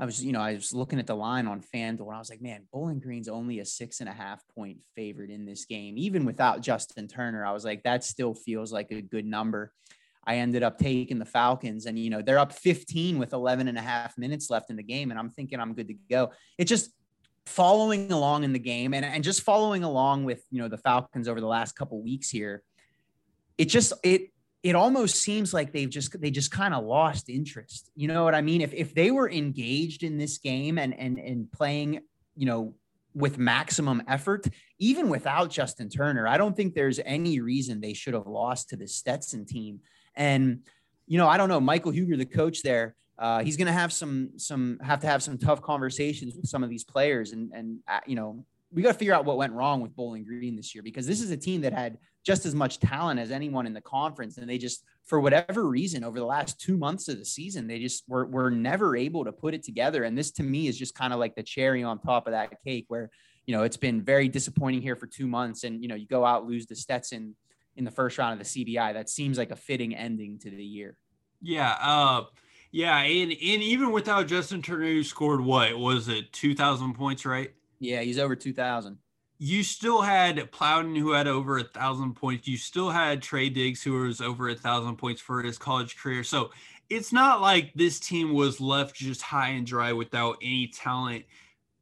[0.00, 2.30] I was, you know, I was looking at the line on FanDuel and I was
[2.30, 5.98] like, man, Bowling Green's only a six and a half point favorite in this game.
[5.98, 9.74] Even without Justin Turner, I was like, that still feels like a good number.
[10.24, 13.76] I ended up taking the Falcons and, you know, they're up 15 with 11 and
[13.76, 15.10] a half minutes left in the game.
[15.10, 16.30] And I'm thinking I'm good to go.
[16.56, 16.92] It just
[17.44, 21.28] following along in the game and, and just following along with, you know, the Falcons
[21.28, 22.62] over the last couple weeks here.
[23.58, 24.30] It just, it,
[24.62, 27.90] it almost seems like they've just they just kind of lost interest.
[27.94, 28.60] You know what I mean?
[28.60, 32.00] If if they were engaged in this game and and and playing,
[32.36, 32.74] you know,
[33.14, 34.46] with maximum effort,
[34.78, 38.76] even without Justin Turner, I don't think there's any reason they should have lost to
[38.76, 39.80] the Stetson team.
[40.14, 40.60] And
[41.06, 43.92] you know, I don't know, Michael Huger, the coach there, uh, he's going to have
[43.92, 47.78] some some have to have some tough conversations with some of these players, and and
[47.88, 50.74] uh, you know, we got to figure out what went wrong with Bowling Green this
[50.74, 53.72] year because this is a team that had just as much talent as anyone in
[53.72, 54.38] the conference.
[54.38, 57.78] And they just, for whatever reason, over the last two months of the season, they
[57.78, 60.04] just were, were never able to put it together.
[60.04, 62.62] And this to me is just kind of like the cherry on top of that
[62.62, 63.10] cake where,
[63.46, 65.64] you know, it's been very disappointing here for two months.
[65.64, 67.34] And, you know, you go out, lose to Stetson
[67.76, 68.92] in the first round of the CBI.
[68.92, 70.96] That seems like a fitting ending to the year.
[71.40, 71.76] Yeah.
[71.80, 72.24] Uh,
[72.70, 72.98] yeah.
[72.98, 76.32] And, and even without Justin Turner, who scored what was it?
[76.32, 77.52] 2000 points, right?
[77.80, 78.02] Yeah.
[78.02, 78.98] He's over 2000
[79.42, 82.46] you still had Plowden who had over a thousand points.
[82.46, 86.22] You still had Trey Diggs who was over a thousand points for his college career.
[86.22, 86.50] So
[86.90, 91.24] it's not like this team was left just high and dry without any talent.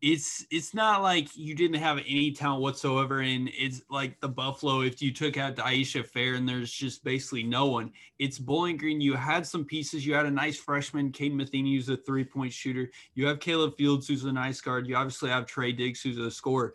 [0.01, 3.21] It's it's not like you didn't have any talent whatsoever.
[3.21, 7.43] And it's like the Buffalo, if you took out Dyaisha Fair and there's just basically
[7.43, 7.93] no one.
[8.19, 9.01] It's Bowling Green.
[9.01, 10.07] You had some pieces.
[10.07, 12.91] You had a nice freshman, Kaden Metheny, who's a three-point shooter.
[13.15, 14.87] You have Caleb Fields, who's a nice guard.
[14.87, 16.75] You obviously have Trey Diggs, who's a scorer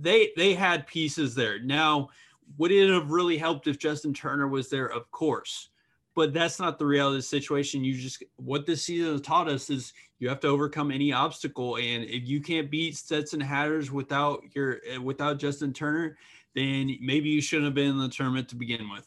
[0.00, 1.60] they they had pieces there.
[1.60, 2.08] Now,
[2.58, 4.86] would it have really helped if Justin Turner was there?
[4.86, 5.69] Of course.
[6.20, 7.82] But that's not the reality of the situation.
[7.82, 11.76] You just what this season has taught us is you have to overcome any obstacle.
[11.76, 16.18] And if you can't beat Stetson Hatters without your eh, without Justin Turner,
[16.54, 19.06] then maybe you shouldn't have been in the tournament to begin with.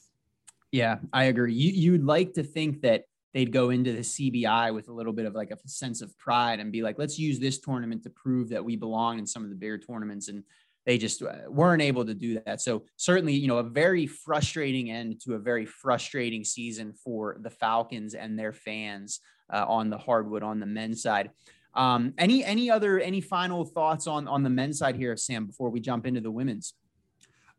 [0.72, 1.54] Yeah, I agree.
[1.54, 3.04] You you'd like to think that
[3.36, 6.60] they'd go into the CBI with a little bit of like a sense of pride
[6.60, 9.52] and be like, let's use this tournament to prove that we belong in some of
[9.52, 10.30] the bigger tournaments.
[10.30, 10.44] And
[10.86, 12.62] they just uh, weren't able to do that.
[12.62, 17.50] So certainly, you know, a very frustrating end to a very frustrating season for the
[17.50, 19.20] Falcons and their fans
[19.52, 21.32] uh, on the hardwood on the men's side.
[21.76, 25.70] Um, any any other any final thoughts on on the men's side here, Sam, before
[25.70, 26.74] we jump into the women's?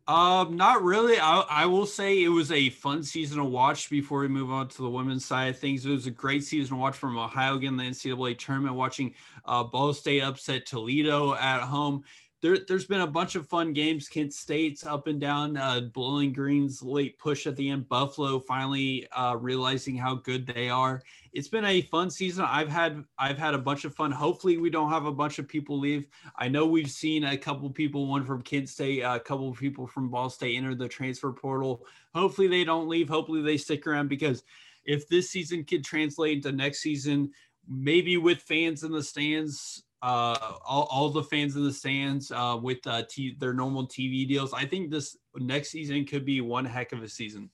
[0.06, 1.18] Um, not really.
[1.18, 4.68] I, I will say it was a fun season to watch before we move on
[4.68, 5.86] to the women's side of things.
[5.86, 9.14] It was a great season to watch from Ohio again, the NCAA tournament, watching
[9.46, 12.04] uh, Ball State upset Toledo at home
[12.44, 14.06] there, has been a bunch of fun games.
[14.06, 15.56] Kent State's up and down.
[15.56, 17.88] Uh, Bowling Green's late push at the end.
[17.88, 21.02] Buffalo finally uh, realizing how good they are.
[21.32, 22.44] It's been a fun season.
[22.46, 24.12] I've had I've had a bunch of fun.
[24.12, 26.06] Hopefully, we don't have a bunch of people leave.
[26.36, 30.10] I know we've seen a couple people, one from Kent State, a couple people from
[30.10, 31.86] Ball State enter the transfer portal.
[32.14, 33.08] Hopefully, they don't leave.
[33.08, 34.42] Hopefully, they stick around because
[34.84, 37.32] if this season could translate into next season,
[37.66, 42.58] maybe with fans in the stands uh, all, all the fans in the stands uh,
[42.60, 44.52] with uh, t- their normal TV deals.
[44.52, 47.48] I think this next season could be one heck of a season.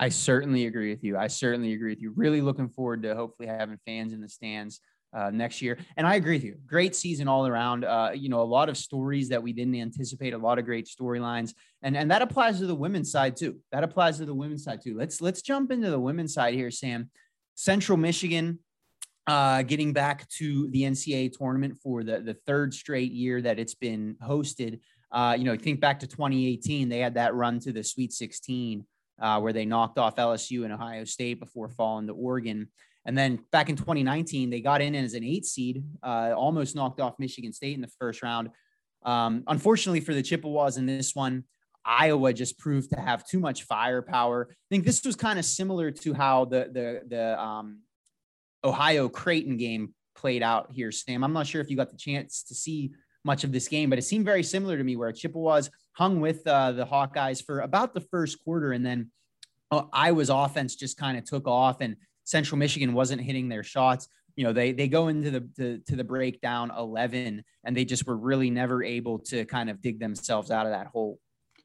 [0.00, 1.16] I certainly agree with you.
[1.16, 2.12] I certainly agree with you.
[2.16, 4.80] Really looking forward to hopefully having fans in the stands
[5.16, 5.78] uh, next year.
[5.96, 6.56] And I agree with you.
[6.66, 7.84] Great season all around.
[7.84, 10.34] Uh, you know, a lot of stories that we didn't anticipate.
[10.34, 13.60] A lot of great storylines, and and that applies to the women's side too.
[13.70, 14.98] That applies to the women's side too.
[14.98, 17.10] Let's let's jump into the women's side here, Sam.
[17.54, 18.58] Central Michigan
[19.26, 23.74] uh, getting back to the NCAA tournament for the, the third straight year that it's
[23.74, 24.80] been hosted.
[25.10, 28.84] Uh, you know, think back to 2018, they had that run to the Sweet 16
[29.20, 32.68] uh, where they knocked off LSU and Ohio State before falling to Oregon.
[33.06, 37.00] And then back in 2019, they got in as an eight seed, uh, almost knocked
[37.00, 38.50] off Michigan State in the first round.
[39.04, 41.44] Um, unfortunately for the Chippewas in this one,
[41.84, 44.48] Iowa just proved to have too much firepower.
[44.50, 47.80] I think this was kind of similar to how the the the um,
[48.64, 51.22] Ohio Creighton game played out here, Sam.
[51.22, 52.92] I'm not sure if you got the chance to see
[53.24, 56.46] much of this game, but it seemed very similar to me where Chippewas hung with
[56.46, 58.72] uh, the Hawkeyes for about the first quarter.
[58.72, 59.10] And then
[59.70, 64.08] uh, Iowa's offense just kind of took off and Central Michigan wasn't hitting their shots.
[64.36, 68.06] You know, they they go into the to, to the breakdown 11 and they just
[68.06, 71.18] were really never able to kind of dig themselves out of that hole.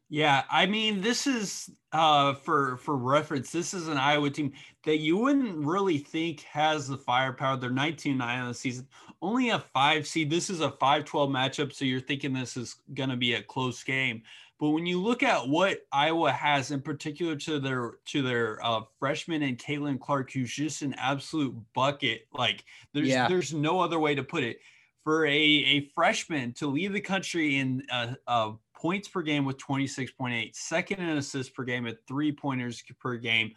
[0.09, 3.51] Yeah, I mean, this is uh, for for reference.
[3.51, 7.57] This is an Iowa team that you wouldn't really think has the firepower.
[7.57, 8.87] They're 19-9 on the season,
[9.21, 10.31] only a five seed.
[10.31, 13.83] This is a 5-12 matchup, so you're thinking this is going to be a close
[13.83, 14.23] game.
[14.59, 18.81] But when you look at what Iowa has, in particular to their to their uh,
[18.99, 22.27] freshman and Caitlin Clark, who's just an absolute bucket.
[22.33, 23.27] Like there's yeah.
[23.27, 24.59] there's no other way to put it.
[25.05, 29.57] For a a freshman to lead the country in a, a points per game with
[29.57, 33.51] 26.8, second in assists per game at three pointers per game.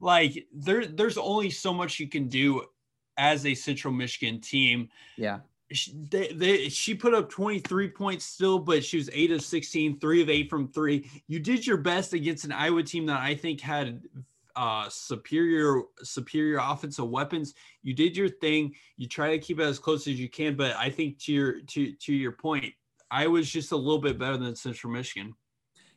[0.00, 2.62] Like there, there's only so much you can do
[3.16, 4.90] as a Central Michigan team.
[5.16, 5.38] Yeah.
[5.72, 9.98] She, they, they, she put up 23 points still, but she was eight of 16,
[9.98, 11.10] three of eight from three.
[11.26, 14.02] You did your best against an Iowa team that I think had
[14.54, 17.54] uh, superior superior offensive weapons.
[17.82, 18.74] You did your thing.
[18.96, 21.60] You try to keep it as close as you can, but I think to your
[21.60, 22.72] to to your point,
[23.16, 25.32] Iowa just a little bit better than Central Michigan.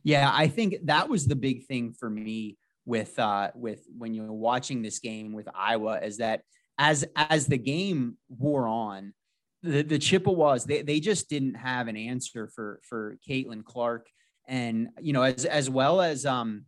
[0.04, 4.32] Yeah, I think that was the big thing for me with uh with when you're
[4.32, 6.42] watching this game with Iowa is that
[6.78, 9.14] as as the game wore on,
[9.64, 14.08] the, the Chippewas they they just didn't have an answer for for Caitlin Clark
[14.48, 16.66] and you know as as well as um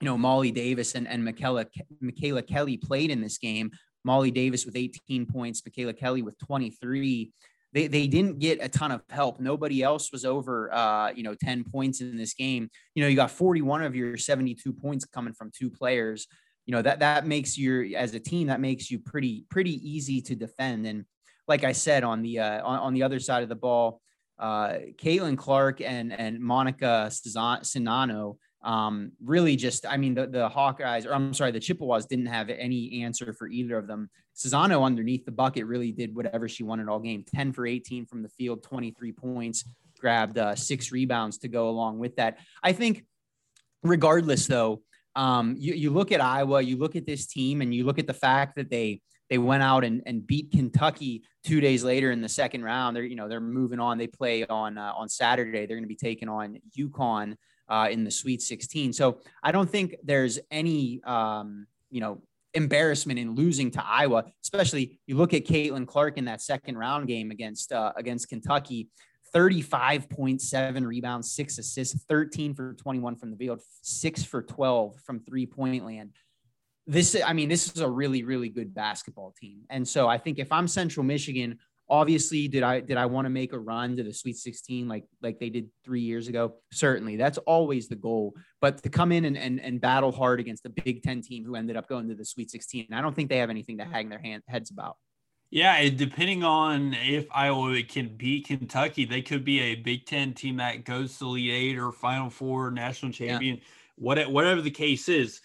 [0.00, 1.66] you know Molly Davis and and Micaela
[2.00, 3.70] Micaela Kelly played in this game.
[4.04, 7.32] Molly Davis with 18 points, Micaela Kelly with 23
[7.76, 9.38] they, they didn't get a ton of help.
[9.38, 12.70] Nobody else was over, uh, you know, 10 points in this game.
[12.94, 16.26] You know, you got 41 of your 72 points coming from two players.
[16.64, 20.22] You know, that, that makes your, as a team, that makes you pretty, pretty easy
[20.22, 20.86] to defend.
[20.86, 21.04] And
[21.48, 24.00] like I said, on the, uh, on, on the other side of the ball,
[24.38, 31.06] uh, Caitlin Clark and, and Monica Czinano, um, really just, I mean, the, the Hawkeyes,
[31.06, 34.10] or I'm sorry, the Chippewas didn't have any answer for either of them.
[34.36, 38.22] Czinano underneath the bucket really did whatever she wanted all game 10 for 18 from
[38.22, 39.64] the field, 23 points,
[39.98, 42.38] grabbed uh, six rebounds to go along with that.
[42.62, 43.04] I think,
[43.82, 44.82] regardless, though,
[45.14, 48.06] um, you, you look at Iowa, you look at this team, and you look at
[48.06, 52.20] the fact that they they went out and, and beat Kentucky two days later in
[52.20, 52.94] the second round.
[52.94, 53.98] They're you know they're moving on.
[53.98, 55.66] They play on uh, on Saturday.
[55.66, 57.36] They're going to be taking on UConn
[57.68, 58.92] uh, in the Sweet 16.
[58.92, 62.22] So I don't think there's any, um, you know,
[62.54, 64.24] embarrassment in losing to Iowa.
[64.42, 68.88] Especially you look at Caitlin Clark in that second round game against uh, against Kentucky.
[69.34, 75.44] 35.7 rebounds, six assists, 13 for 21 from the field, six for 12 from three
[75.44, 76.12] point land.
[76.86, 79.62] This, I mean, this is a really, really good basketball team.
[79.68, 81.58] And so I think if I'm Central Michigan,
[81.88, 85.04] Obviously, did I did I want to make a run to the Sweet 16 like
[85.22, 86.54] like they did three years ago?
[86.72, 88.34] Certainly, that's always the goal.
[88.60, 91.54] But to come in and and, and battle hard against a Big Ten team who
[91.54, 94.08] ended up going to the Sweet 16, I don't think they have anything to hang
[94.08, 94.96] their hand, heads about.
[95.50, 100.56] Yeah, depending on if Iowa can beat Kentucky, they could be a Big Ten team
[100.56, 103.60] that goes to the Elite Eight or Final Four, national champion,
[103.96, 104.26] yeah.
[104.26, 105.40] whatever the case is.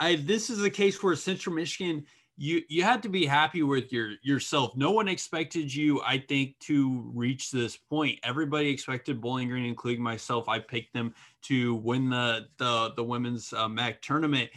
[0.00, 2.04] I this is a case where Central Michigan,
[2.38, 4.76] you you had to be happy with your yourself.
[4.76, 8.20] No one expected you, I think, to reach this point.
[8.22, 10.48] Everybody expected Bowling Green, including myself.
[10.48, 14.50] I picked them to win the the the women's uh, MAC tournament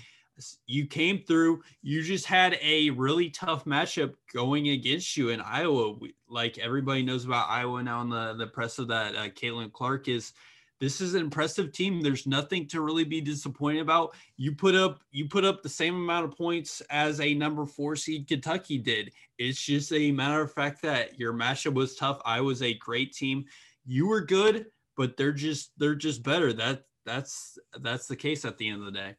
[0.66, 1.62] you came through.
[1.82, 5.96] You just had a really tough matchup going against you in Iowa.
[6.30, 10.08] like everybody knows about Iowa now in the, the press of that uh, Caitlin Clark
[10.08, 10.34] is
[10.82, 12.02] this is an impressive team.
[12.02, 14.16] There's nothing to really be disappointed about.
[14.36, 17.96] You put up you put up the same amount of points as a number four
[17.96, 19.14] seed Kentucky did.
[19.38, 22.20] It's just a matter of fact that your matchup was tough.
[22.26, 23.46] Iowa a great team.
[23.86, 24.66] You were good,
[24.98, 26.52] but they're just they're just better.
[26.52, 29.16] That that's that's the case at the end of the day.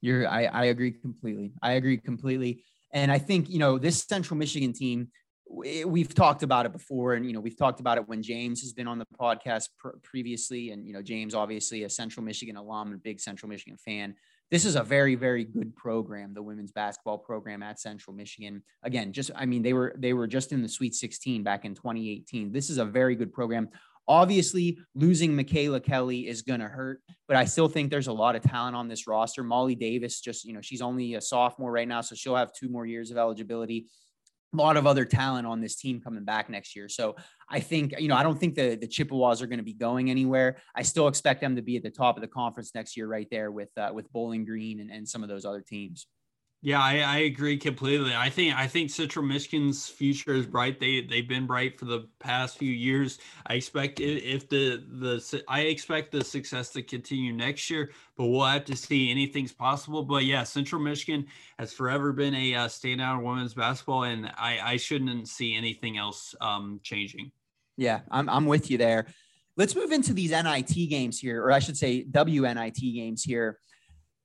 [0.00, 1.52] You're, I, I agree completely.
[1.62, 2.64] I agree completely.
[2.92, 5.08] And I think, you know, this Central Michigan team,
[5.48, 7.14] we've talked about it before.
[7.14, 9.96] And, you know, we've talked about it when James has been on the podcast pr-
[10.02, 10.70] previously.
[10.70, 14.14] And, you know, James, obviously a Central Michigan alum and big Central Michigan fan.
[14.50, 18.62] This is a very, very good program, the women's basketball program at Central Michigan.
[18.82, 21.74] Again, just, I mean, they were, they were just in the Sweet 16 back in
[21.74, 22.52] 2018.
[22.52, 23.68] This is a very good program.
[24.08, 28.34] Obviously, losing Micaela Kelly is going to hurt, but I still think there's a lot
[28.34, 29.44] of talent on this roster.
[29.44, 32.68] Molly Davis, just, you know, she's only a sophomore right now, so she'll have two
[32.68, 33.86] more years of eligibility.
[34.52, 36.88] A lot of other talent on this team coming back next year.
[36.88, 37.16] So
[37.48, 40.10] I think, you know, I don't think the, the Chippewas are going to be going
[40.10, 40.58] anywhere.
[40.74, 43.28] I still expect them to be at the top of the conference next year, right
[43.30, 46.06] there with, uh, with Bowling Green and, and some of those other teams.
[46.64, 48.14] Yeah, I, I, agree completely.
[48.14, 50.78] I think I think Central Michigan's future is bright.
[50.78, 53.18] They they've been bright for the past few years.
[53.44, 58.46] I expect if the the I expect the success to continue next year, but we'll
[58.46, 59.10] have to see.
[59.10, 60.04] Anything's possible.
[60.04, 61.26] But yeah, Central Michigan
[61.58, 65.98] has forever been a uh, standout in women's basketball, and I I shouldn't see anything
[65.98, 67.32] else um, changing.
[67.76, 69.06] Yeah, I'm I'm with you there.
[69.56, 73.58] Let's move into these NIT games here, or I should say WNIT games here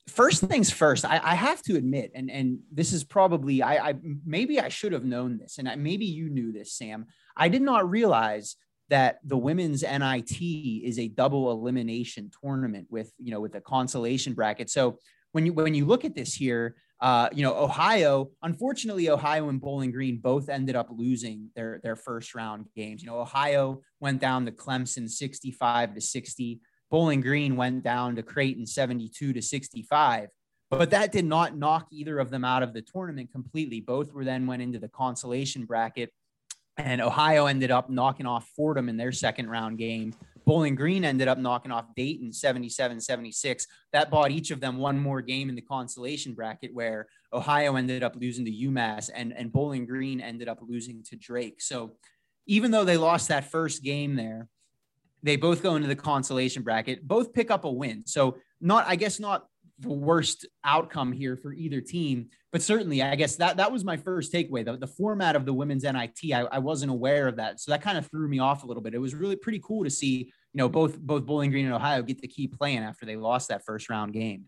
[0.07, 3.95] first things first, I, I, have to admit, and and this is probably I, I
[4.25, 7.05] maybe I should have known this, and I, maybe you knew this, Sam.
[7.35, 8.55] I did not realize
[8.89, 14.33] that the women's NIT is a double elimination tournament with you know with a consolation
[14.33, 14.69] bracket.
[14.69, 14.97] So
[15.33, 19.59] when you when you look at this here, uh, you know Ohio, unfortunately, Ohio and
[19.59, 23.03] Bowling Green both ended up losing their their first round games.
[23.03, 26.61] You know Ohio went down to Clemson sixty five to sixty.
[26.89, 30.29] Bowling Green went down to Creighton 72 to 65.
[30.69, 33.79] But that did not knock either of them out of the tournament completely.
[33.79, 36.11] Both were then went into the consolation bracket.
[36.77, 40.13] And Ohio ended up knocking off Fordham in their second round game.
[40.45, 43.67] Bowling Green ended up knocking off Dayton 77 76.
[43.91, 48.03] That bought each of them one more game in the consolation bracket, where Ohio ended
[48.03, 51.61] up losing to UMass and, and Bowling Green ended up losing to Drake.
[51.61, 51.97] So
[52.45, 54.47] even though they lost that first game there,
[55.23, 58.03] they both go into the consolation bracket, both pick up a win.
[58.05, 59.47] So not, I guess, not
[59.79, 63.97] the worst outcome here for either team, but certainly, I guess that that was my
[63.97, 64.65] first takeaway.
[64.65, 67.81] The, the format of the women's NIT, I, I wasn't aware of that, so that
[67.81, 68.95] kind of threw me off a little bit.
[68.95, 72.01] It was really pretty cool to see, you know, both both Bowling Green and Ohio
[72.01, 74.45] get the key playing after they lost that first round game.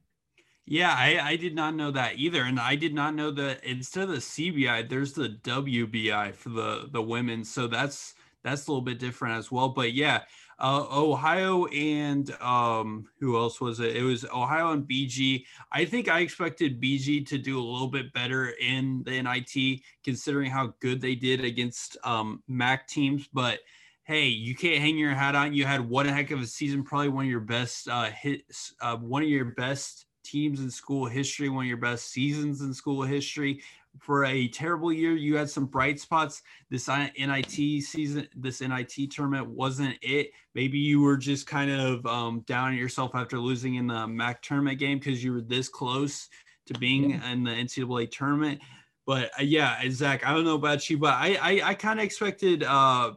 [0.65, 4.03] Yeah, I, I did not know that either, and I did not know that instead
[4.03, 7.43] of the CBI, there's the WBI for the the women.
[7.43, 8.13] So that's
[8.43, 9.69] that's a little bit different as well.
[9.69, 10.21] But yeah,
[10.59, 13.95] uh, Ohio and um, who else was it?
[13.95, 15.45] It was Ohio and BG.
[15.71, 20.51] I think I expected BG to do a little bit better in the NIT, considering
[20.51, 23.27] how good they did against um, MAC teams.
[23.31, 23.59] But
[24.03, 25.53] hey, you can't hang your hat on.
[25.53, 28.97] You had one heck of a season, probably one of your best uh, hits, uh,
[28.97, 33.03] one of your best teams in school history, one of your best seasons in school
[33.03, 33.61] history
[33.99, 35.13] for a terrible year.
[35.13, 36.41] You had some bright spots.
[36.69, 40.31] This NIT season, this NIT tournament wasn't it.
[40.55, 44.41] Maybe you were just kind of um, down at yourself after losing in the MAC
[44.41, 46.27] tournament game because you were this close
[46.67, 47.31] to being yeah.
[47.31, 48.61] in the NCAA tournament.
[49.05, 52.05] But uh, yeah, Zach, I don't know about you, but I I, I kind of
[52.05, 53.13] expected uh,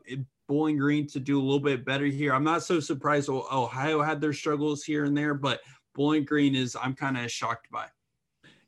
[0.49, 2.33] Bowling Green to do a little bit better here.
[2.35, 5.61] I'm not so surprised Ohio had their struggles here and there, but
[5.95, 7.87] Bowling Green is I'm kind of shocked by.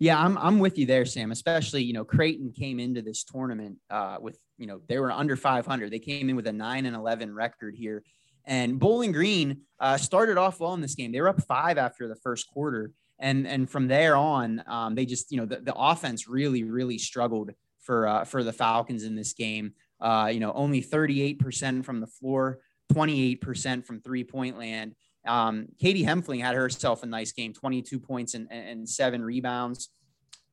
[0.05, 1.33] Yeah, I'm I'm with you there, Sam.
[1.33, 5.35] Especially, you know, Creighton came into this tournament uh, with, you know, they were under
[5.35, 5.91] 500.
[5.91, 8.03] They came in with a nine and 11 record here,
[8.45, 11.11] and Bowling Green uh, started off well in this game.
[11.11, 15.07] They were up five after the first quarter, and and from there on, um, they
[15.07, 19.17] just, you know, the, the offense really really struggled for uh, for the Falcons in
[19.17, 19.73] this game.
[20.03, 22.59] Uh, you know, only 38% from the floor,
[22.93, 24.95] 28% from three point land.
[25.27, 29.91] Um, Kadie Hempfling had herself a nice game, 22 points and, and seven rebounds.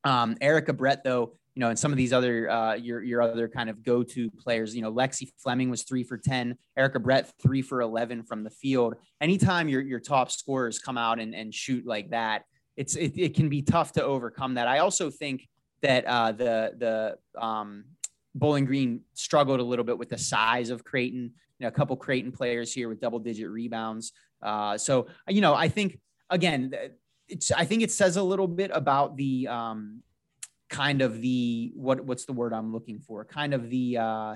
[0.04, 3.50] Um, Erica Brett, though, you know, and some of these other uh, your your other
[3.50, 4.74] kind of go to players.
[4.76, 8.50] You know, Lexi Fleming was three for ten, Erica Brett three for eleven from the
[8.50, 8.96] field.
[9.20, 12.44] Anytime your your top scorers come out and, and shoot like that,
[12.78, 14.68] it's it, it can be tough to overcome that.
[14.68, 15.48] I also think
[15.82, 17.84] that uh, the the um,
[18.34, 21.34] Bowling Green struggled a little bit with the size of Creighton.
[21.60, 24.14] You know, a couple Creighton players here with double digit rebounds.
[24.42, 26.74] Uh, so you know, I think again,
[27.28, 30.02] it's I think it says a little bit about the um,
[30.70, 33.24] kind of the what what's the word I'm looking for?
[33.26, 34.36] Kind of the uh,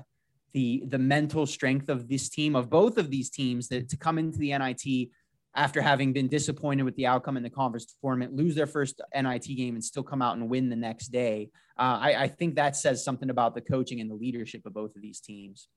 [0.53, 4.17] the the mental strength of this team of both of these teams that to come
[4.17, 5.09] into the NIT
[5.55, 9.45] after having been disappointed with the outcome in the conference tournament, lose their first NIT
[9.55, 11.49] game and still come out and win the next day.
[11.77, 14.95] Uh, I, I think that says something about the coaching and the leadership of both
[14.95, 15.69] of these teams.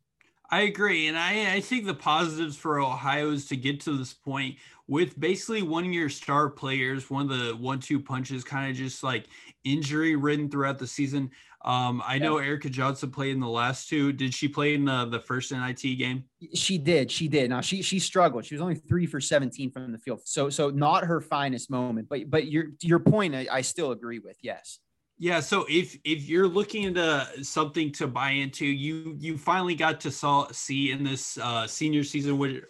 [0.50, 1.08] I agree.
[1.08, 5.18] And I, I think the positives for Ohio is to get to this point with
[5.20, 9.02] basically one of your star players, one of the one two punches kind of just
[9.02, 9.26] like
[9.64, 11.30] injury ridden throughout the season.
[11.64, 14.12] Um, I know Erica Johnson played in the last two.
[14.12, 16.24] Did she play in the, the first NIT game?
[16.54, 17.10] She did.
[17.10, 17.50] She did.
[17.50, 18.46] Now she she struggled.
[18.46, 20.20] She was only three for 17 from the field.
[20.24, 22.08] So so not her finest moment.
[22.08, 24.38] But but your your point I, I still agree with.
[24.40, 24.78] Yes.
[25.20, 30.00] Yeah, so if if you're looking into something to buy into, you you finally got
[30.02, 32.62] to saw, see in this uh, senior season, which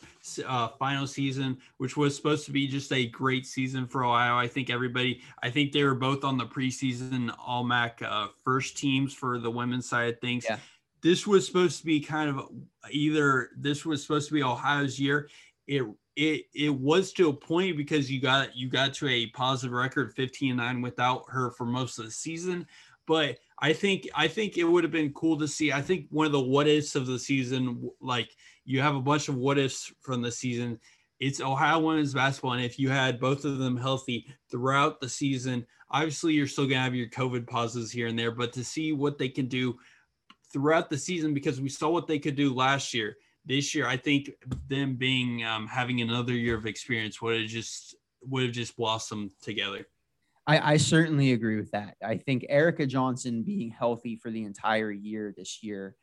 [0.46, 4.36] uh, final season, which was supposed to be just a great season for Ohio.
[4.36, 8.78] I think everybody, I think they were both on the preseason All MAC uh, first
[8.78, 10.46] teams for the women's side of things.
[10.48, 10.56] Yeah.
[11.02, 12.48] This was supposed to be kind of
[12.90, 15.28] either this was supposed to be Ohio's year.
[15.66, 15.84] It
[16.18, 20.12] it it was to a point because you got you got to a positive record
[20.16, 22.66] 15 and 9 without her for most of the season.
[23.06, 26.26] But i think i think it would have been cool to see i think one
[26.26, 28.30] of the what ifs of the season like
[28.64, 30.78] you have a bunch of what ifs from the season.
[31.20, 35.64] It's ohio women's basketball and if you had both of them healthy throughout the season
[35.90, 38.92] obviously you're still going to have your covid pauses here and there but to see
[38.92, 39.76] what they can do
[40.52, 43.16] throughout the season because we saw what they could do last year
[43.48, 44.30] this year, I think
[44.68, 49.32] them being um, having another year of experience would have just would have just blossomed
[49.42, 49.86] together.
[50.46, 51.96] I, I, certainly agree with that.
[52.02, 55.94] I think Erica Johnson being healthy for the entire year this year,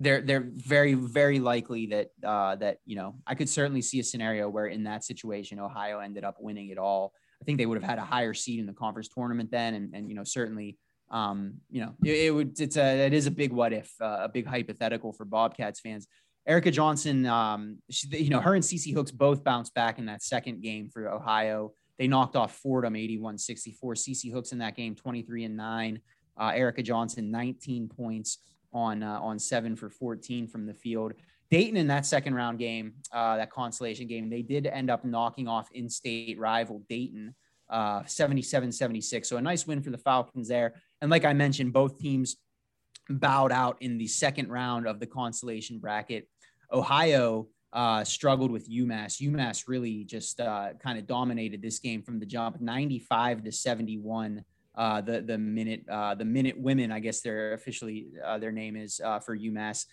[0.00, 4.04] they're they're very very likely that uh, that you know I could certainly see a
[4.04, 7.12] scenario where in that situation Ohio ended up winning it all.
[7.40, 9.94] I think they would have had a higher seed in the conference tournament then, and
[9.94, 10.78] and you know certainly
[11.10, 14.20] um, you know it, it, would it's a it is a big what if uh,
[14.22, 16.08] a big hypothetical for Bobcats fans.
[16.46, 20.22] Erica Johnson, um, she, you know, her and Cece Hooks both bounced back in that
[20.22, 21.72] second game for Ohio.
[21.98, 23.94] They knocked off Fordham 81 64.
[23.94, 26.00] Cece Hooks in that game, 23 and 9.
[26.38, 28.38] Uh, Erica Johnson, 19 points
[28.72, 31.14] on, uh, on seven for 14 from the field.
[31.50, 35.48] Dayton in that second round game, uh, that consolation game, they did end up knocking
[35.48, 37.34] off in state rival Dayton
[37.70, 39.28] uh, 77 76.
[39.28, 40.74] So a nice win for the Falcons there.
[41.00, 42.36] And like I mentioned, both teams
[43.08, 46.28] bowed out in the second round of the consolation bracket.
[46.72, 49.20] Ohio uh, struggled with UMass.
[49.20, 54.44] UMass really just uh, kind of dominated this game from the jump, 95 to 71.
[54.74, 59.00] Uh, the the minute uh, the Minutewomen, I guess they're officially uh, their name is
[59.02, 59.86] uh, for UMass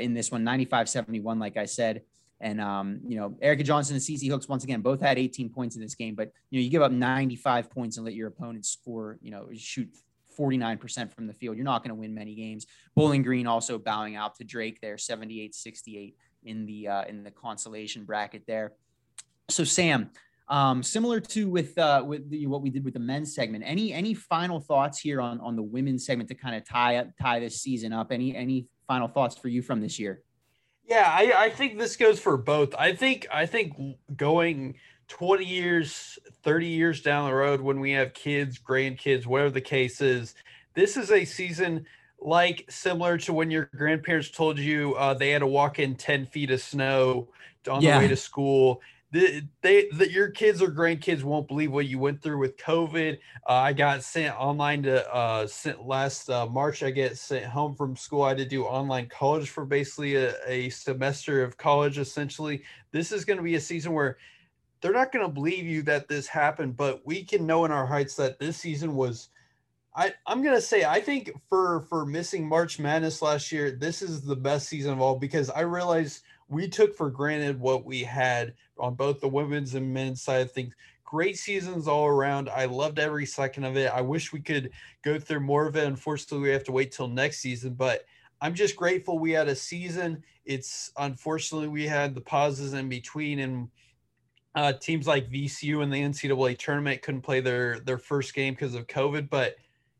[0.00, 2.02] in this one, 95-71, like I said.
[2.40, 5.76] And um, you know, Erica Johnson and Cece Hooks once again both had 18 points
[5.76, 8.66] in this game, but you know, you give up 95 points and let your opponent
[8.66, 9.88] score, you know, shoot
[10.36, 11.56] 49% from the field.
[11.56, 12.66] You're not going to win many games.
[12.94, 16.14] Bowling Green also bowing out to Drake there, 78-68
[16.44, 18.72] in the uh, in the consolation bracket there.
[19.48, 20.10] So Sam,
[20.48, 23.92] um, similar to with uh, with the, what we did with the men's segment, any
[23.92, 27.40] any final thoughts here on on the women's segment to kind of tie up tie
[27.40, 28.12] this season up?
[28.12, 30.22] Any any final thoughts for you from this year?
[30.84, 32.74] Yeah, I, I think this goes for both.
[32.76, 33.74] I think I think
[34.16, 34.74] going
[35.12, 40.00] 20 years, 30 years down the road when we have kids, grandkids, whatever the case
[40.00, 40.34] is,
[40.72, 41.84] this is a season
[42.18, 46.24] like similar to when your grandparents told you uh, they had to walk in 10
[46.24, 47.28] feet of snow
[47.70, 47.98] on yeah.
[47.98, 48.80] the way to school.
[49.10, 53.18] The, they, the, your kids or grandkids won't believe what you went through with COVID.
[53.46, 56.82] Uh, I got sent online to uh, sent last uh, March.
[56.82, 58.22] I get sent home from school.
[58.22, 61.98] I had to do online college for basically a, a semester of college.
[61.98, 64.16] Essentially, this is going to be a season where
[64.82, 67.86] they're not going to believe you that this happened, but we can know in our
[67.86, 69.28] hearts that this season was.
[69.94, 74.22] I, I'm gonna say I think for for missing March Madness last year, this is
[74.22, 78.54] the best season of all because I realized we took for granted what we had
[78.78, 80.74] on both the women's and men's side of things.
[81.04, 82.48] Great seasons all around.
[82.48, 83.92] I loved every second of it.
[83.92, 84.70] I wish we could
[85.02, 85.86] go through more of it.
[85.86, 88.06] Unfortunately, we have to wait till next season, but
[88.40, 90.24] I'm just grateful we had a season.
[90.46, 93.68] It's unfortunately we had the pauses in between and
[94.54, 98.74] uh, teams like VCU in the NCAA tournament couldn't play their their first game because
[98.74, 99.56] of COVID, but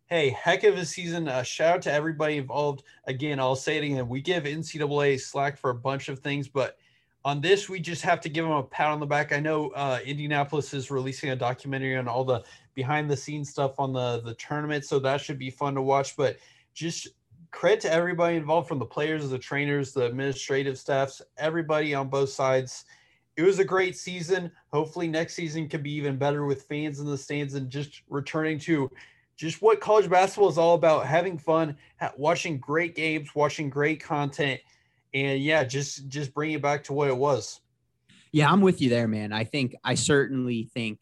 [0.06, 1.26] hey, heck of a season.
[1.26, 2.82] Uh, shout out to everybody involved.
[3.06, 4.08] Again, I'll say it again.
[4.08, 6.76] We give NCAA slack for a bunch of things, but
[7.24, 9.32] on this, we just have to give them a pat on the back.
[9.32, 12.42] I know uh, Indianapolis is releasing a documentary on all the
[12.74, 16.16] behind the scenes stuff on the the tournament, so that should be fun to watch.
[16.16, 16.36] But
[16.74, 17.08] just
[17.50, 22.30] credit to everybody involved, from the players, the trainers, the administrative staffs, everybody on both
[22.30, 22.84] sides.
[23.36, 24.50] It was a great season.
[24.72, 28.58] Hopefully, next season can be even better with fans in the stands and just returning
[28.60, 28.90] to
[29.36, 31.76] just what college basketball is all about having fun
[32.16, 34.60] watching great games watching great content
[35.14, 37.60] and yeah just just bring it back to what it was.
[38.30, 39.32] Yeah i'm with you there man.
[39.32, 41.00] I think i certainly think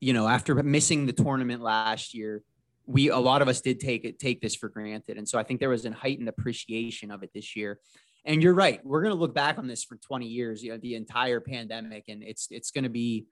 [0.00, 2.42] you know after missing the tournament last year
[2.86, 5.18] we a lot of us did take it take this for granted.
[5.18, 7.80] And so i think there was a heightened appreciation of it this year
[8.24, 10.78] and you're right we're going to look back on this for 20 years you know
[10.78, 13.26] the entire pandemic and it's it's going to be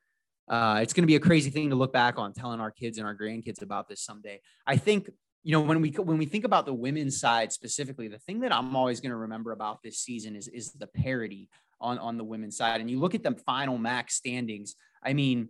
[0.50, 2.98] uh, it's going to be a crazy thing to look back on telling our kids
[2.98, 4.40] and our grandkids about this someday.
[4.66, 5.08] I think
[5.44, 8.52] you know when we when we think about the women's side specifically the thing that
[8.52, 11.48] i'm always going to remember about this season is is the parity
[11.80, 12.80] on on the women's side.
[12.82, 15.48] And you look at the final MAC standings i mean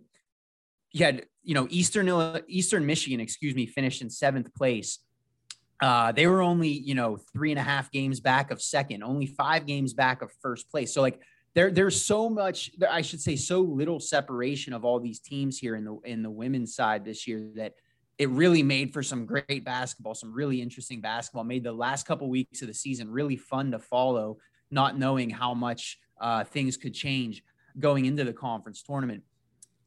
[0.93, 4.99] you had you know eastern eastern michigan excuse me finished in seventh place
[5.81, 9.25] uh, they were only you know three and a half games back of second only
[9.25, 10.93] five games back of first place.
[10.93, 11.19] So like
[11.53, 15.75] there there's so much i should say so little separation of all these teams here
[15.75, 17.73] in the in the women's side this year that
[18.17, 22.29] it really made for some great basketball some really interesting basketball made the last couple
[22.29, 24.37] weeks of the season really fun to follow
[24.71, 27.43] not knowing how much uh, things could change
[27.79, 29.23] going into the conference tournament.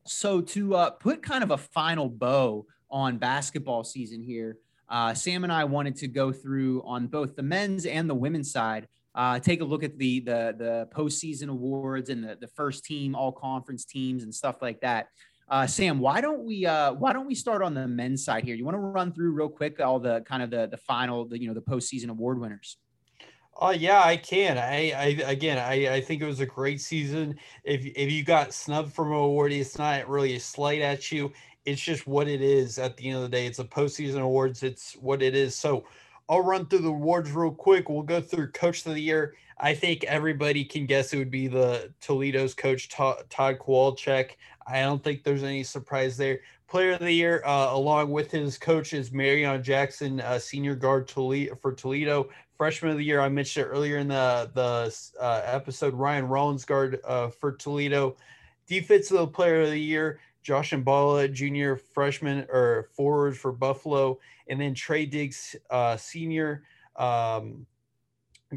[0.06, 4.58] So to uh, put kind of a final bow on basketball season here
[4.94, 8.50] uh, sam and i wanted to go through on both the men's and the women's
[8.50, 12.84] side uh, take a look at the the the postseason awards and the the first
[12.84, 15.08] team all conference teams and stuff like that.
[15.48, 18.54] Uh, Sam, why don't we uh, why don't we start on the men's side here?
[18.54, 21.40] You want to run through real quick all the kind of the the final the
[21.40, 22.78] you know the postseason award winners.
[23.56, 24.58] Oh yeah, I can.
[24.58, 27.36] I, I again, I, I think it was a great season.
[27.62, 31.30] If if you got snubbed from an award, it's not really a slight at you.
[31.64, 32.78] It's just what it is.
[32.78, 34.62] At the end of the day, it's a postseason awards.
[34.62, 35.54] It's what it is.
[35.54, 35.84] So
[36.28, 37.88] I'll run through the awards real quick.
[37.88, 39.34] We'll go through Coach of the Year.
[39.58, 44.30] I think everybody can guess it would be the Toledo's coach Todd Kowalczyk.
[44.66, 46.40] I don't think there's any surprise there.
[46.66, 51.08] Player of the Year, uh, along with his coach, is Marreon Jackson, uh, senior guard
[51.08, 52.30] for Toledo.
[52.56, 55.94] Freshman of the Year, I mentioned it earlier in the the uh, episode.
[55.94, 58.16] Ryan Rollins guard uh, for Toledo.
[58.66, 64.74] Defensive Player of the Year, Josh Mballa, junior freshman or forward for Buffalo, and then
[64.74, 66.64] Trey Diggs, uh, senior
[66.96, 67.66] um,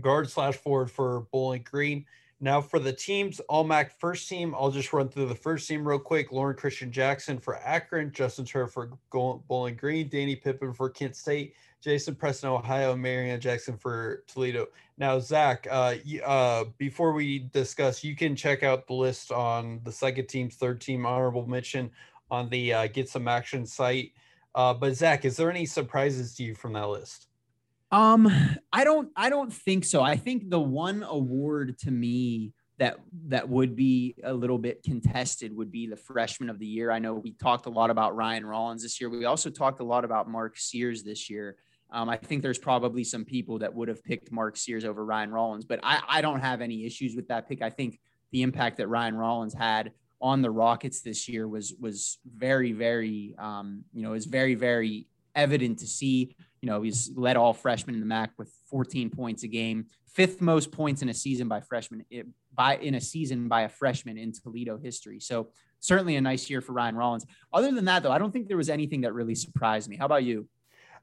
[0.02, 2.06] guard slash forward for Bowling Green.
[2.42, 5.88] Now for the teams, All MAC first team, I'll just run through the first team
[5.88, 6.32] real quick.
[6.32, 11.56] Loren Cristian Jackson for Akron, Justin Turner for Bowling Green, Danny Pippen for Kent State,
[11.84, 14.68] Jason Preston, Ohio, Marreon Jackson for Toledo.
[14.98, 19.92] Now, Zach, uh, uh, before we discuss, you can check out the list on the
[19.92, 21.92] second team's third team honorable mention
[22.32, 24.14] on the uh, Get Some Action site.
[24.56, 27.28] Uh, but Zach, is there any surprises to you from that list?
[27.92, 28.30] Um,
[28.74, 30.02] I don't, I don't think so.
[30.02, 32.98] I think the one award to me that
[33.28, 36.92] that would be a little bit contested would be the freshman of the year.
[36.92, 39.10] I know we talked a lot about Ryan Rollins this year.
[39.10, 41.58] We also talked a lot about Mark Sears this year.
[41.92, 45.32] Um, I think there's probably some people that would have picked Mark Sears over Ryan
[45.32, 47.62] Rollins, but I, I don't have any issues with that pick.
[47.62, 48.00] I think
[48.32, 53.36] the impact that Ryan Rollins had on the Rockets this year was was very very
[53.38, 56.36] um, you know is very very evident to see.
[56.62, 60.42] You know he's led all freshmen in the MAC with 14 points a game, fifth
[60.42, 62.04] most points in a season by freshman
[62.54, 65.20] by in a season by a freshman in Toledo history.
[65.20, 67.26] So certainly a nice year for Ryan Rollins.
[67.54, 69.96] Other than that, though, I don't think there was anything that really surprised me.
[69.96, 70.48] How about you?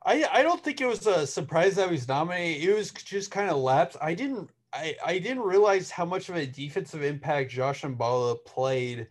[0.05, 2.69] I I don't think it was a surprise that he was nominated.
[2.69, 3.97] It was just kind of lapsed.
[4.01, 9.09] I didn't I I didn't realize how much of a defensive impact Josh Mballa played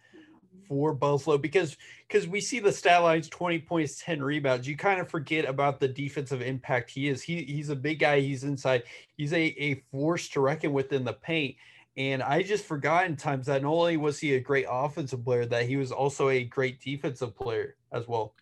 [0.67, 1.77] for Buffalo because
[2.07, 4.67] because we see the stat lines 20 points 10 rebounds.
[4.67, 7.23] You kind of forget about the defensive impact he is.
[7.23, 8.19] He, he's a big guy.
[8.19, 8.83] He's inside.
[9.17, 11.55] He's a, a force to reckon with in the paint.
[11.95, 15.45] And I just forgot in times that not only was he a great offensive player
[15.45, 18.33] that he was also a great defensive player as well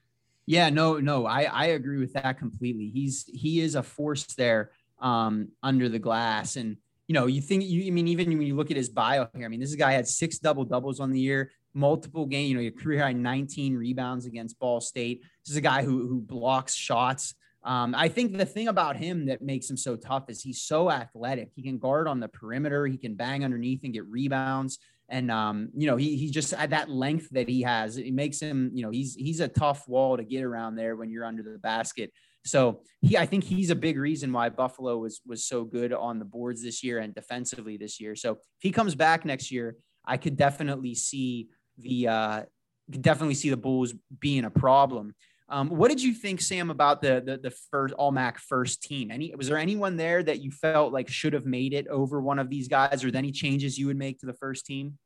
[0.45, 2.89] yeah, no, no, I, I agree with that completely.
[2.89, 6.55] He's he is a force there um, under the glass.
[6.55, 6.77] And
[7.07, 9.45] you know, you think you I mean, even when you look at his bio here,
[9.45, 12.61] I mean, this guy had six double doubles on the year, multiple game, you know,
[12.61, 15.21] your career high 19 rebounds against Ball State.
[15.45, 17.35] This is a guy who who blocks shots.
[17.63, 20.89] Um, I think the thing about him that makes him so tough is he's so
[20.89, 21.51] athletic.
[21.55, 24.79] He can guard on the perimeter, he can bang underneath and get rebounds.
[25.11, 28.39] And um, you know, he he just at that length that he has, it makes
[28.39, 31.43] him, you know, he's he's a tough wall to get around there when you're under
[31.43, 32.11] the basket.
[32.45, 36.17] So he, I think he's a big reason why Buffalo was was so good on
[36.17, 38.15] the boards this year and defensively this year.
[38.15, 42.43] So if he comes back next year, I could definitely see the uh,
[42.91, 45.13] could definitely see the Bulls being a problem.
[45.51, 49.11] Um, what did you think, Sam, about the the, the first All MAC first team?
[49.11, 52.39] Any was there anyone there that you felt like should have made it over one
[52.39, 54.97] of these guys, or any changes you would make to the first team?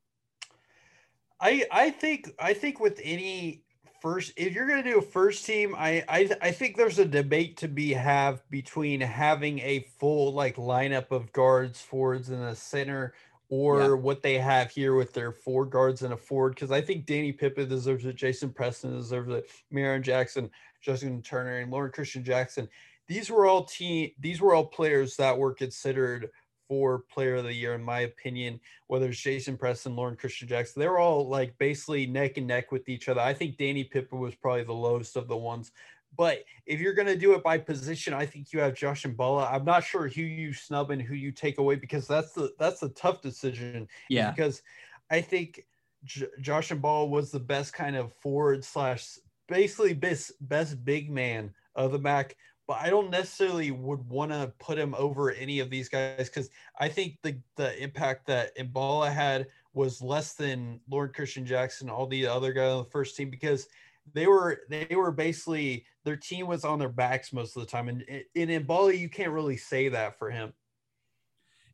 [1.41, 3.63] I I think I think with any
[4.01, 7.05] first if you're going to do a first team I, I i think there's a
[7.05, 12.55] debate to be have between having a full like lineup of guards forwards and the
[12.55, 13.13] center
[13.49, 13.93] or yeah.
[13.93, 16.55] what they have here with their four guards and a forward.
[16.55, 20.49] Because I think Danny Pippen deserves it, Jason Preston deserves it, Marreon Jackson,
[20.81, 22.67] Justin Turner, and Loren Cristian Jackson.
[23.07, 24.11] These were all team.
[24.19, 26.29] These were all players that were considered
[26.67, 28.59] for Player of the Year, in my opinion.
[28.87, 32.89] Whether it's Jason Preston, Loren Cristian Jackson, they're all like basically neck and neck with
[32.89, 33.21] each other.
[33.21, 35.71] I think Danny Pippen was probably the lowest of the ones
[36.15, 39.51] but if you're going to do it by position, I think you have Josh Mballa.
[39.51, 42.83] I'm not sure who you snub and who you take away because that's the that's
[42.83, 43.87] a tough decision.
[44.09, 44.31] Yeah.
[44.31, 44.61] Because
[45.09, 45.65] I think
[46.03, 51.53] J- Josh Mballa was the best kind of forward slash basically best best big man
[51.75, 52.35] of the MAC.
[52.67, 56.49] But I don't necessarily would want to put him over any of these guys because
[56.79, 62.07] I think the the impact that Mballa had was less than Loren Cristian Jackson, all
[62.07, 63.67] the other guys on the first team because–
[64.13, 67.89] they were they were basically their team was on their backs most of the time,
[67.89, 68.01] and
[68.33, 70.53] in in Mballa you can't really say that for him.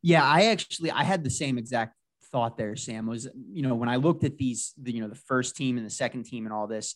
[0.02, 1.96] Yeah, I actually I had the same exact
[2.32, 2.76] thought there.
[2.76, 5.78] Sam was you know when I looked at these the, you know the first team
[5.78, 6.96] and the second team and all this.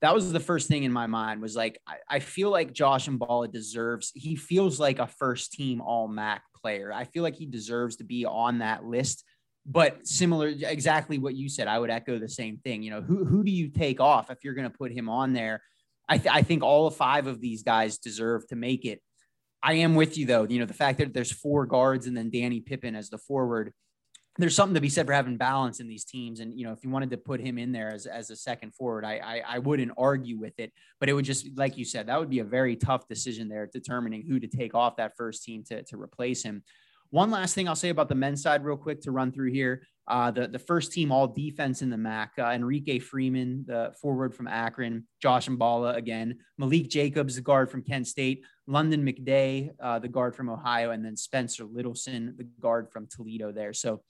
[0.00, 3.06] That was the first thing in my mind was like, I, I feel like Josh
[3.06, 6.92] Mballa deserves, he feels like a first team all MAC player.
[6.92, 9.22] I feel like he deserves to be on that list
[9.64, 13.24] but similar exactly what you said i would echo the same thing you know who,
[13.24, 15.62] who do you take off if you're going to put him on there?
[16.08, 19.00] I, th- I think all five of these guys deserve to make it.
[19.62, 22.30] I am with you though you know the fact that there's four guards and then
[22.30, 23.72] danny pippen as the forward
[24.38, 26.40] there's something to be said for having balance in these teams.
[26.40, 28.74] And you know if you wanted to put him in there as, as a second
[28.74, 30.72] forward I, I i wouldn't argue with it.
[30.98, 33.68] But it would just like you said that would be a very tough decision there
[33.72, 36.64] determining who to take off that first team to, to replace him
[37.12, 39.86] one last thing I'll say about the men's side, real quick, to run through here.
[40.08, 44.34] Uh, the, the first team all defense in the MAC, uh, Enrique Freeman, the forward
[44.34, 49.98] from Akron, Josh Mballa again, Malik Jacobs, the guard from Kent State, Lunden McDay, uh,
[49.98, 53.74] the guard from Ohio, and then Spencer Littleson, the guard from Toledo there.
[53.74, 54.02] So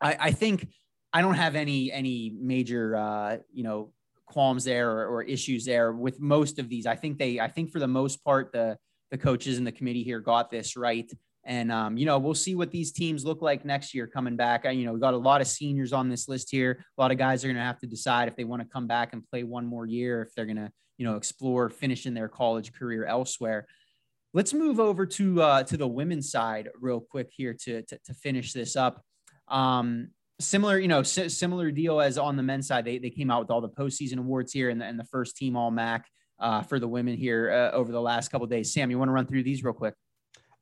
[0.00, 0.68] I, I think
[1.12, 3.92] I don't have any any major uh, you know
[4.26, 6.84] qualms there or, or issues there with most of these.
[6.84, 8.76] I think they I think for the most part the
[9.12, 11.10] the coaches and the committee here got this right.
[11.44, 14.64] And um, you know, we'll see what these teams look like next year coming back.
[14.64, 16.84] You know, we got a lot of seniors on this list here.
[16.98, 18.86] A lot of guys are going to have to decide if they want to come
[18.86, 22.28] back and play one more year, if they're going to, you know, explore finishing their
[22.28, 23.66] college career elsewhere.
[24.34, 28.14] Let's move over to uh, to the women's side real quick here to to, to
[28.14, 29.02] finish this up.
[29.48, 32.84] Um, similar, you know, s- similar deal as on the men's side.
[32.84, 35.36] They they came out with all the postseason awards here and the, and the first
[35.36, 36.06] team All MAC
[36.38, 38.72] uh, for the women here uh, over the last couple days.
[38.72, 39.94] Sam, you want to run through these real quick?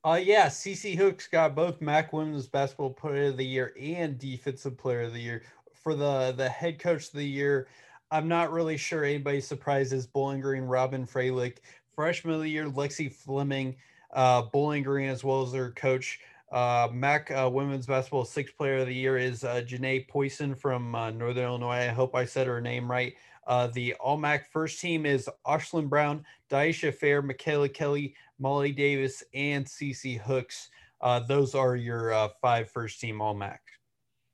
[0.05, 4.79] Uh, yeah, Cece Hooks got both MAC Women's Basketball Player of the Year and Defensive
[4.79, 5.43] Player of the Year.
[5.75, 7.69] For the the head coach of the year,
[8.11, 11.59] I'm not really sure anybody surprises Bowling Green Robin Fralick.
[11.95, 13.77] Freshman of the year, Lexi Fleming,
[14.13, 16.21] uh, Bowling Green, as well as their coach.
[16.51, 20.95] Uh, MAC uh, Women's Basketball Sixth Player of the Year is uh, Janae Poisson from
[20.95, 21.89] uh, Northern Illinois.
[21.89, 23.15] I hope I said her name right.
[23.47, 29.23] Uh, the All MAC first team is Ashlyn Brown, Dyaisha Fair, Micaela Kelly, Molly Davis,
[29.35, 30.69] and Cece Hooks.
[31.01, 33.61] Uh, those are your uh, five first team All MAC.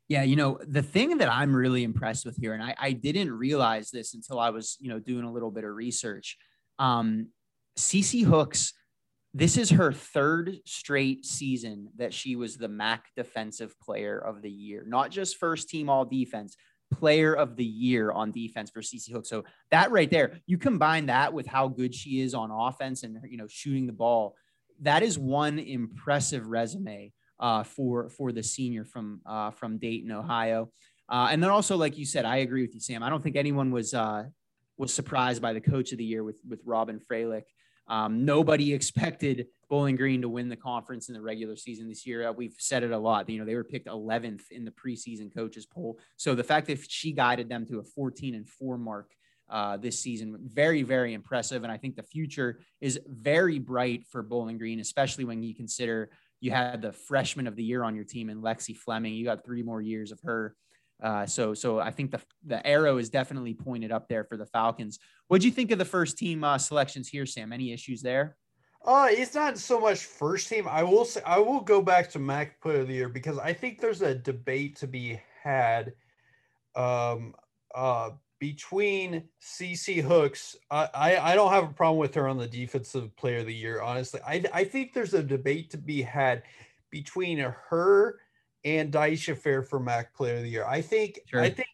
[0.09, 3.33] Yeah, you know, the thing that I'm really impressed with here, and I, I didn't
[3.33, 6.37] realize this until I was, you know, doing a little bit of research.
[6.79, 7.29] Um,
[7.79, 8.75] Cece Hooks,
[9.35, 14.51] this is her third straight season that she was the MAC Defensive Player of the
[14.51, 16.57] Year, not just first team All Defense,
[16.93, 19.27] player of the year on defense for Cece Hook.
[19.27, 23.19] So that right there, you combine that with how good she is on offense and
[23.29, 24.37] you know shooting the ball.
[24.81, 30.71] That is one impressive resume uh, for for the senior from uh, from Dayton, Ohio.
[31.09, 33.03] Uh, and then also, like you said, I agree with you, Sam.
[33.03, 34.25] I don't think anyone was uh,
[34.77, 37.45] was surprised by the coach of the year with with Robin Fralick.
[37.87, 42.29] Um, nobody expected Bowling Green to win the conference in the regular season this year.
[42.29, 43.29] Uh, we've said it a lot.
[43.29, 45.99] You know, they were picked 11th in the preseason coaches poll.
[46.17, 49.11] So the fact that she guided them to a 14 and four mark
[49.51, 51.63] uh, this season, very, very impressive.
[51.63, 56.11] And I think the future is very bright for Bowling Green, especially when you consider
[56.41, 59.15] you had the freshman of the year on your team and Lexi Fleming.
[59.15, 60.55] You got three more years of her.
[61.03, 64.47] Uh, so so I think the the arrow is definitely pointed up there for the
[64.47, 64.99] Falcons.
[65.29, 67.53] What do you think of the first team uh, selections here, Sam?
[67.53, 68.37] Any issues there?
[68.85, 70.69] Uh, it's not so much first team.
[70.69, 73.53] I will say I will go back to MAC Player of the Year because I
[73.55, 75.95] think there's a debate to be had
[76.77, 77.35] um,
[77.75, 80.57] uh, between Cece Hooks.
[80.71, 83.55] I, I, I don't have a problem with her on the defensive player of the
[83.55, 84.21] year, honestly.
[84.27, 86.43] I, I think there's a debate to be had
[86.91, 88.21] between her
[88.65, 90.67] and Dyaisha Fair for MAC player of the year.
[90.67, 91.41] I think sure.
[91.41, 91.69] I think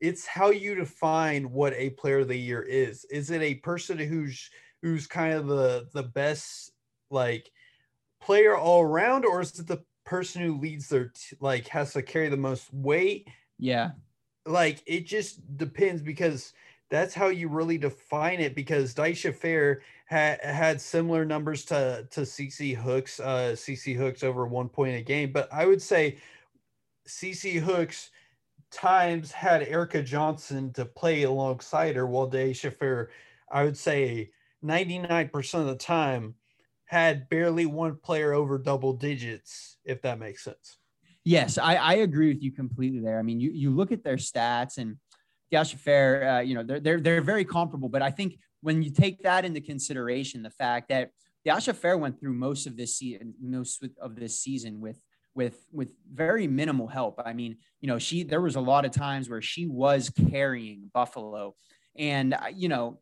[0.00, 3.04] it's how you define what a player of the year is.
[3.06, 4.50] Is it a person who's
[4.82, 6.72] who's kind of the the best
[7.10, 7.50] like
[8.20, 12.02] player all around, or is it the person who leads their t- like has to
[12.02, 13.28] carry the most weight?
[13.58, 13.92] Yeah,
[14.44, 16.52] like it just depends because
[16.88, 18.54] that's how you really define it.
[18.54, 24.46] Because Dyaisha Fair had had similar numbers to to Cece Hooks, uh, Cece Hooks over
[24.46, 26.18] one point a game, but I would say
[27.08, 28.10] Cece Hooks
[28.76, 33.10] times had Erica Johnson to play alongside her, while Fair,
[33.50, 34.30] I would say
[34.64, 36.34] 99% of the time,
[36.84, 40.78] had barely one player over double digits, if that makes sense.
[41.24, 43.18] Yes, I, I agree with you completely there.
[43.18, 44.96] I mean, you, you look at their stats and
[45.52, 48.90] Dyaisha Fair, uh, you know, they're, they're, they're very comparable, but I think when you
[48.90, 51.10] take that into consideration, the fact that
[51.46, 55.00] Dyaisha Fair went through most of this season, most of this season with
[55.36, 57.20] with with very minimal help.
[57.24, 60.90] I mean, you know, she there was a lot of times where she was carrying
[60.92, 61.54] Buffalo,
[61.96, 62.98] and uh, you know,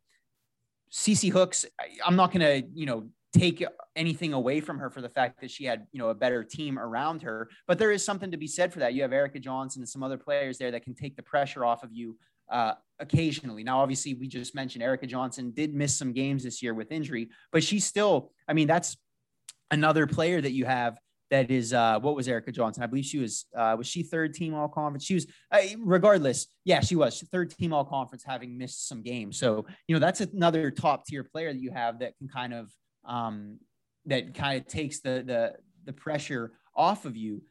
[0.93, 1.65] Cece Hooks.
[2.05, 3.65] I'm not gonna you know take
[3.97, 6.79] anything away from her for the fact that she had you know a better team
[6.79, 8.95] around her, but there is something to be said for that.
[8.95, 11.85] You have Erica Johnson and some other players there that can take the pressure off
[11.85, 12.19] of you
[12.51, 13.63] uh, occasionally.
[13.63, 17.31] Now, obviously, we just mentioned Erica Johnson did miss some games this year with injury,
[17.53, 18.33] but she's still.
[18.49, 18.97] I mean, that's
[19.71, 20.99] another player that you have
[21.31, 22.83] that is uh, what was Erica Johnson?
[22.83, 25.05] I believe she was uh, was she third team all conference?
[25.05, 26.47] She was uh, regardless.
[26.65, 29.39] Yeah, she was third team all conference, having missed some games.
[29.39, 32.71] So you know that's another top tier player that you have that can kind of
[33.05, 33.59] um,
[34.07, 35.55] that kind of takes the the
[35.85, 37.43] the pressure off of you.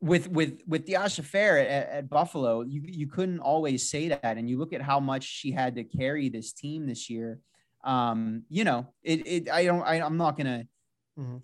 [0.00, 4.50] With with with Dyaisha Fair at, at Buffalo, you you couldn't always say that, and
[4.50, 7.38] you look at how much she had to carry this team this year.
[7.84, 10.64] Um, you know, it it I don't I, I'm not gonna.
[11.18, 11.36] Mm-hmm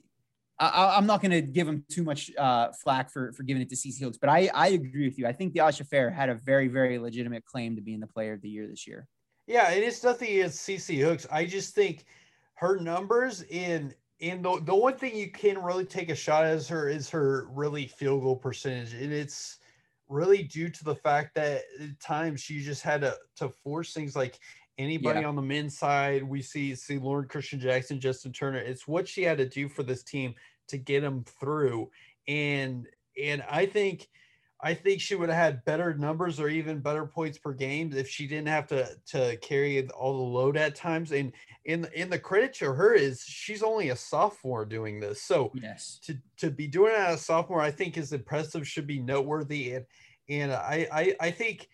[0.61, 3.68] I, am not going to give him too much uh, flack for for giving it
[3.70, 5.26] to Cece Hooks, but I I agree with you.
[5.26, 8.42] I think Dyaisha Fair had a very very legitimate claim to being the player of
[8.42, 9.06] the year this year.
[9.46, 11.26] Yeah, it is nothing against Cece Hooks.
[11.30, 12.04] I just think
[12.54, 16.54] her numbers in in the the one thing you can really take a shot at
[16.54, 19.59] is her is her really field goal percentage, and it's
[20.09, 24.16] really due to the fact that at times she just had to to force things
[24.16, 24.38] like
[24.79, 25.26] anybody yeah.
[25.26, 26.22] on the men's side.
[26.22, 28.59] We see see Loren Cristian Jackson, Justin Turner.
[28.59, 30.35] It's what she had to do for this team
[30.68, 31.91] to get them through.
[32.26, 32.87] And
[33.20, 34.09] and I think
[34.61, 38.09] I think she would have had better numbers or even better points per game if
[38.09, 41.12] she didn't have to to carry all the load at times.
[41.12, 41.33] And
[41.64, 45.22] in in the credit to her is she's only a sophomore doing this.
[45.22, 48.87] So yes, to to be doing it as a sophomore, I think is impressive, should
[48.87, 49.74] be noteworthy.
[49.74, 49.87] And
[50.29, 51.68] and I I, I think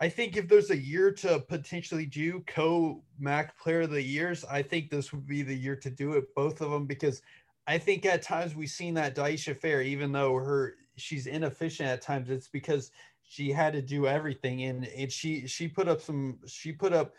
[0.00, 4.44] I think if there's a year to potentially do co MAC player of the years,
[4.44, 7.22] I think this would be the year to do it, both of them, because
[7.66, 12.02] I think at times we've seen that Dyaisha Fair, even though her she's inefficient at
[12.02, 12.90] times, it's because
[13.22, 17.14] she had to do everything and, and she she put up some she put up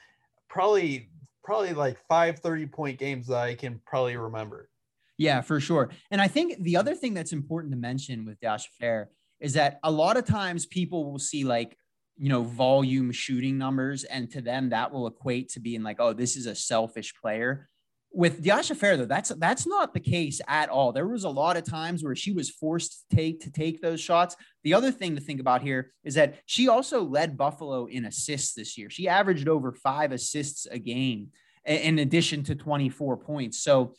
[0.49, 1.09] probably
[1.43, 4.69] probably like five 30 point games that I can probably remember.
[5.17, 5.91] Yeah, for sure.
[6.11, 9.09] And I think the other thing that's important to mention with Dash Fair
[9.39, 11.77] is that a lot of times people will see like
[12.17, 14.03] you know, volume shooting numbers.
[14.03, 17.69] And to them, that will equate to being like, oh, this is a selfish player.
[18.11, 20.93] With Dyaisha Fair, though, that's that's not the case at all.
[20.93, 23.99] There was a lot of times where she was forced to take to take those
[23.99, 24.37] shots.
[24.63, 28.53] The other thing to think about here is that she also led Buffalo in assists
[28.53, 28.89] this year.
[28.89, 31.31] She averaged over five assists a game
[31.65, 33.59] in addition to 24 points.
[33.59, 33.95] So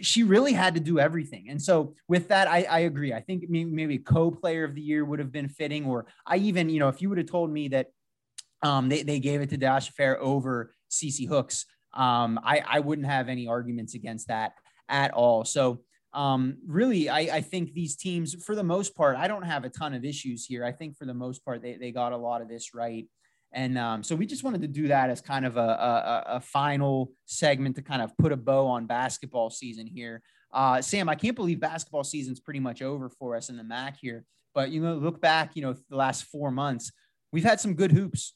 [0.00, 1.48] she really had to do everything.
[1.50, 3.12] And so with that, I, I agree.
[3.12, 6.78] I think maybe co-player of the year would have been fitting, or I even, you
[6.78, 7.86] know, if you would have told me that
[8.62, 13.08] um, they, they gave it to Dash Fair over Cece Hooks, um, I, I wouldn't
[13.08, 14.52] have any arguments against that
[14.88, 15.44] at all.
[15.44, 15.80] So
[16.12, 19.70] um, really, I, I think these teams, for the most part, I don't have a
[19.70, 20.64] ton of issues here.
[20.64, 23.06] I think for the most part, they, they got a lot of this right.
[23.52, 26.40] And um, so we just wanted to do that as kind of a, a, a,
[26.40, 30.22] final segment to kind of put a bow on basketball season here.
[30.52, 33.98] Uh, Sam, I can't believe basketball season's pretty much over for us in the MAC
[34.00, 34.24] here.
[34.54, 36.92] But you know, look back, you know, the last four months,
[37.32, 38.34] we've had some good hoops.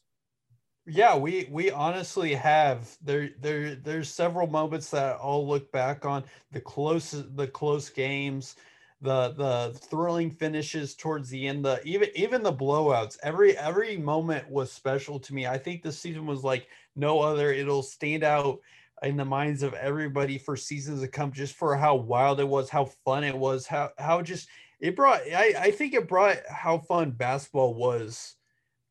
[0.87, 2.95] Yeah, we we honestly have.
[3.01, 8.55] There there there's several moments that I'll look back on the close the close games,
[9.01, 13.17] the the thrilling finishes towards the end, the even even the blowouts.
[13.23, 15.47] Every every moment was special to me.
[15.47, 17.51] I think this season was like no other.
[17.51, 18.59] It'll stand out
[19.03, 22.69] in the minds of everybody for seasons to come, just for how wild it was,
[22.69, 24.47] how fun it was, how how just
[24.79, 25.21] it brought.
[25.21, 28.35] I I think it brought how fun basketball was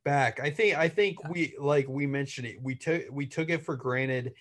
[0.04, 0.38] back.
[0.40, 2.62] I think I think we like we mentioned it.
[2.62, 4.34] We took we took it for granted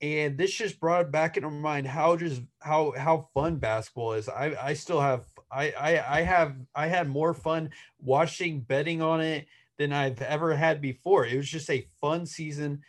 [0.00, 4.28] and this just brought back into my mind how just how how fun basketball is.
[4.28, 9.20] I I still have I I I have I had more fun watching betting on
[9.20, 9.46] it
[9.78, 11.24] than I've ever had before.
[11.26, 12.82] It was just a fun season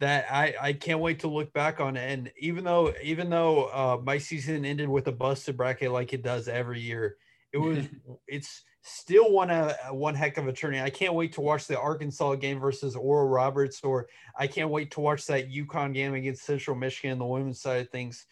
[0.00, 2.10] that I I can't wait to look back on it.
[2.10, 6.22] And even though even though uh, my season ended with a busted bracket like it
[6.22, 7.16] does every year,
[7.52, 7.86] it was
[8.26, 10.80] it's still one a one heck of a tourney.
[10.80, 14.06] I can't wait to watch the Arkansas game versus Oral Roberts, or
[14.38, 17.90] I can't wait to watch that UConn game against Central Michigan, the women's side of
[17.90, 18.26] things.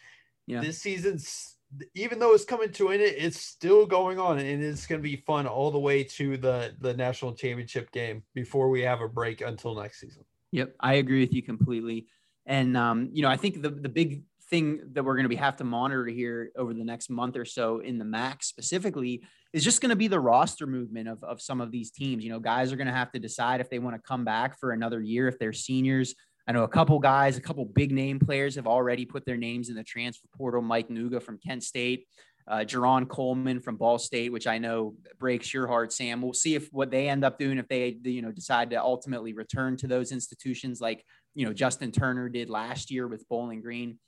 [0.47, 0.61] Yeah.
[0.61, 1.57] This season's
[1.93, 5.03] even though it's coming to an end, it's still going on, and it's going to
[5.03, 9.09] be fun all the way to the the national championship game before we have a
[9.09, 10.23] break until next season.
[10.51, 12.07] Yep, I agree with you completely.
[12.45, 15.35] And um, you know, I think the the big thing that we're going to be
[15.35, 19.23] have to monitor here over the next month or so in the MAC specifically
[19.55, 22.25] is just going to be the roster movement of, of some of these teams.
[22.25, 24.59] You know, guys are going to have to decide if they want to come back
[24.59, 26.13] for another year if they're seniors.
[26.45, 29.69] I know a couple guys, a couple big name players have already put their names
[29.69, 30.61] in the transfer portal.
[30.61, 32.05] Mike Nuga from Kent State,
[32.49, 36.21] uh, Jarron Coleman from Ball State, which I know breaks your heart, Sam.
[36.21, 39.31] We'll see if what they end up doing if they, you know, decide to ultimately
[39.31, 43.99] return to those institutions, like you know Justin Turner did last year with Bowling Green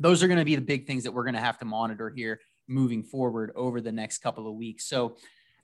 [0.00, 2.10] those are going to be the big things that we're going to have to monitor
[2.10, 4.86] here moving forward over the next couple of weeks.
[4.86, 5.16] So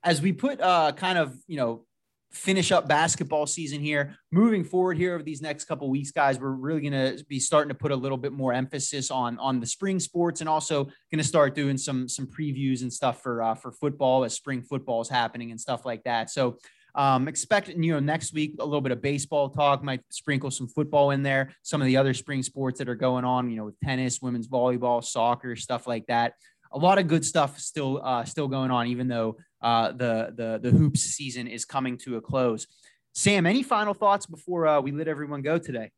[0.03, 1.85] as we put uh, kind of, you know,
[2.33, 6.51] finish up basketball season here, moving forward here over these next couple weeks, guys, we're
[6.51, 9.67] really going to be starting to put a little bit more emphasis on on the
[9.67, 13.55] spring sports and also going to start doing some some previews and stuff for uh,
[13.55, 16.31] for football as spring football is happening and stuff like that.
[16.31, 16.59] So
[16.97, 20.67] um, expect, you know, next week, a little bit of baseball talk, might sprinkle some
[20.67, 23.67] football in there, some of the other spring sports that are going on, you know,
[23.67, 26.33] with tennis, women's volleyball, soccer, stuff like that.
[26.73, 30.61] A lot of good stuff still, uh, still going on, even though uh, the, the,
[30.63, 32.67] the hoops season is coming to a close.
[33.15, 35.91] Sam, any final thoughts before uh, we let everyone go today?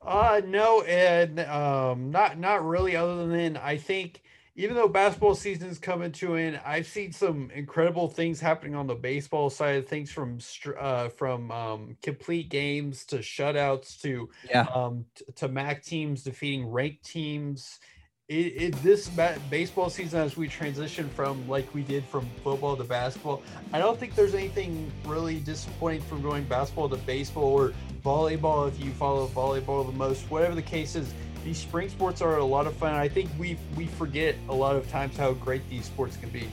[0.00, 2.94] Uh, no, and um, not not really.
[2.94, 4.22] Other than I think
[4.56, 8.86] even though basketball season is coming to an I've seen some incredible things happening on
[8.86, 10.38] the baseball side of things from
[10.78, 14.66] uh, from um, complete games to shutouts to yeah.
[14.74, 17.80] um, t- to MAC teams defeating ranked teams.
[18.26, 19.10] It, it this
[19.50, 24.00] baseball season as we transition from like we did from football to basketball, I don't
[24.00, 29.28] think there's anything really disappointing from going basketball to baseball or volleyball if you follow
[29.28, 30.22] volleyball the most.
[30.30, 31.12] Whatever the case is,
[31.44, 32.94] these spring sports are a lot of fun.
[32.94, 36.48] I think we we forget a lot of times how great these sports can be.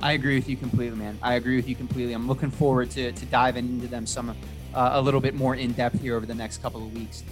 [0.00, 1.18] I agree with you completely, man.
[1.20, 2.14] I agree with you completely.
[2.14, 4.30] I'm looking forward to to diving into them some
[4.74, 7.24] uh, a little bit more in depth here over the next couple of weeks.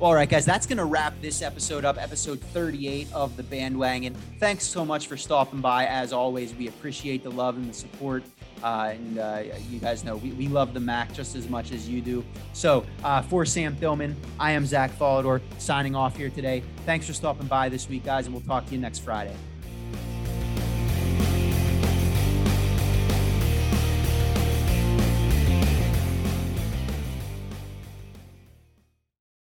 [0.00, 3.44] Well, all right, guys, that's going to wrap this episode up, episode 38 of the
[3.44, 4.14] bandwagon.
[4.40, 5.86] Thanks so much for stopping by.
[5.86, 8.24] As always, we appreciate the love and the support.
[8.62, 11.88] Uh, and uh, you guys know we, we love the MAC just as much as
[11.88, 12.24] you do.
[12.54, 16.64] So uh, for Sam Thillman, I am Zach Follador signing off here today.
[16.86, 19.36] Thanks for stopping by this week, guys, and we'll talk to you next Friday.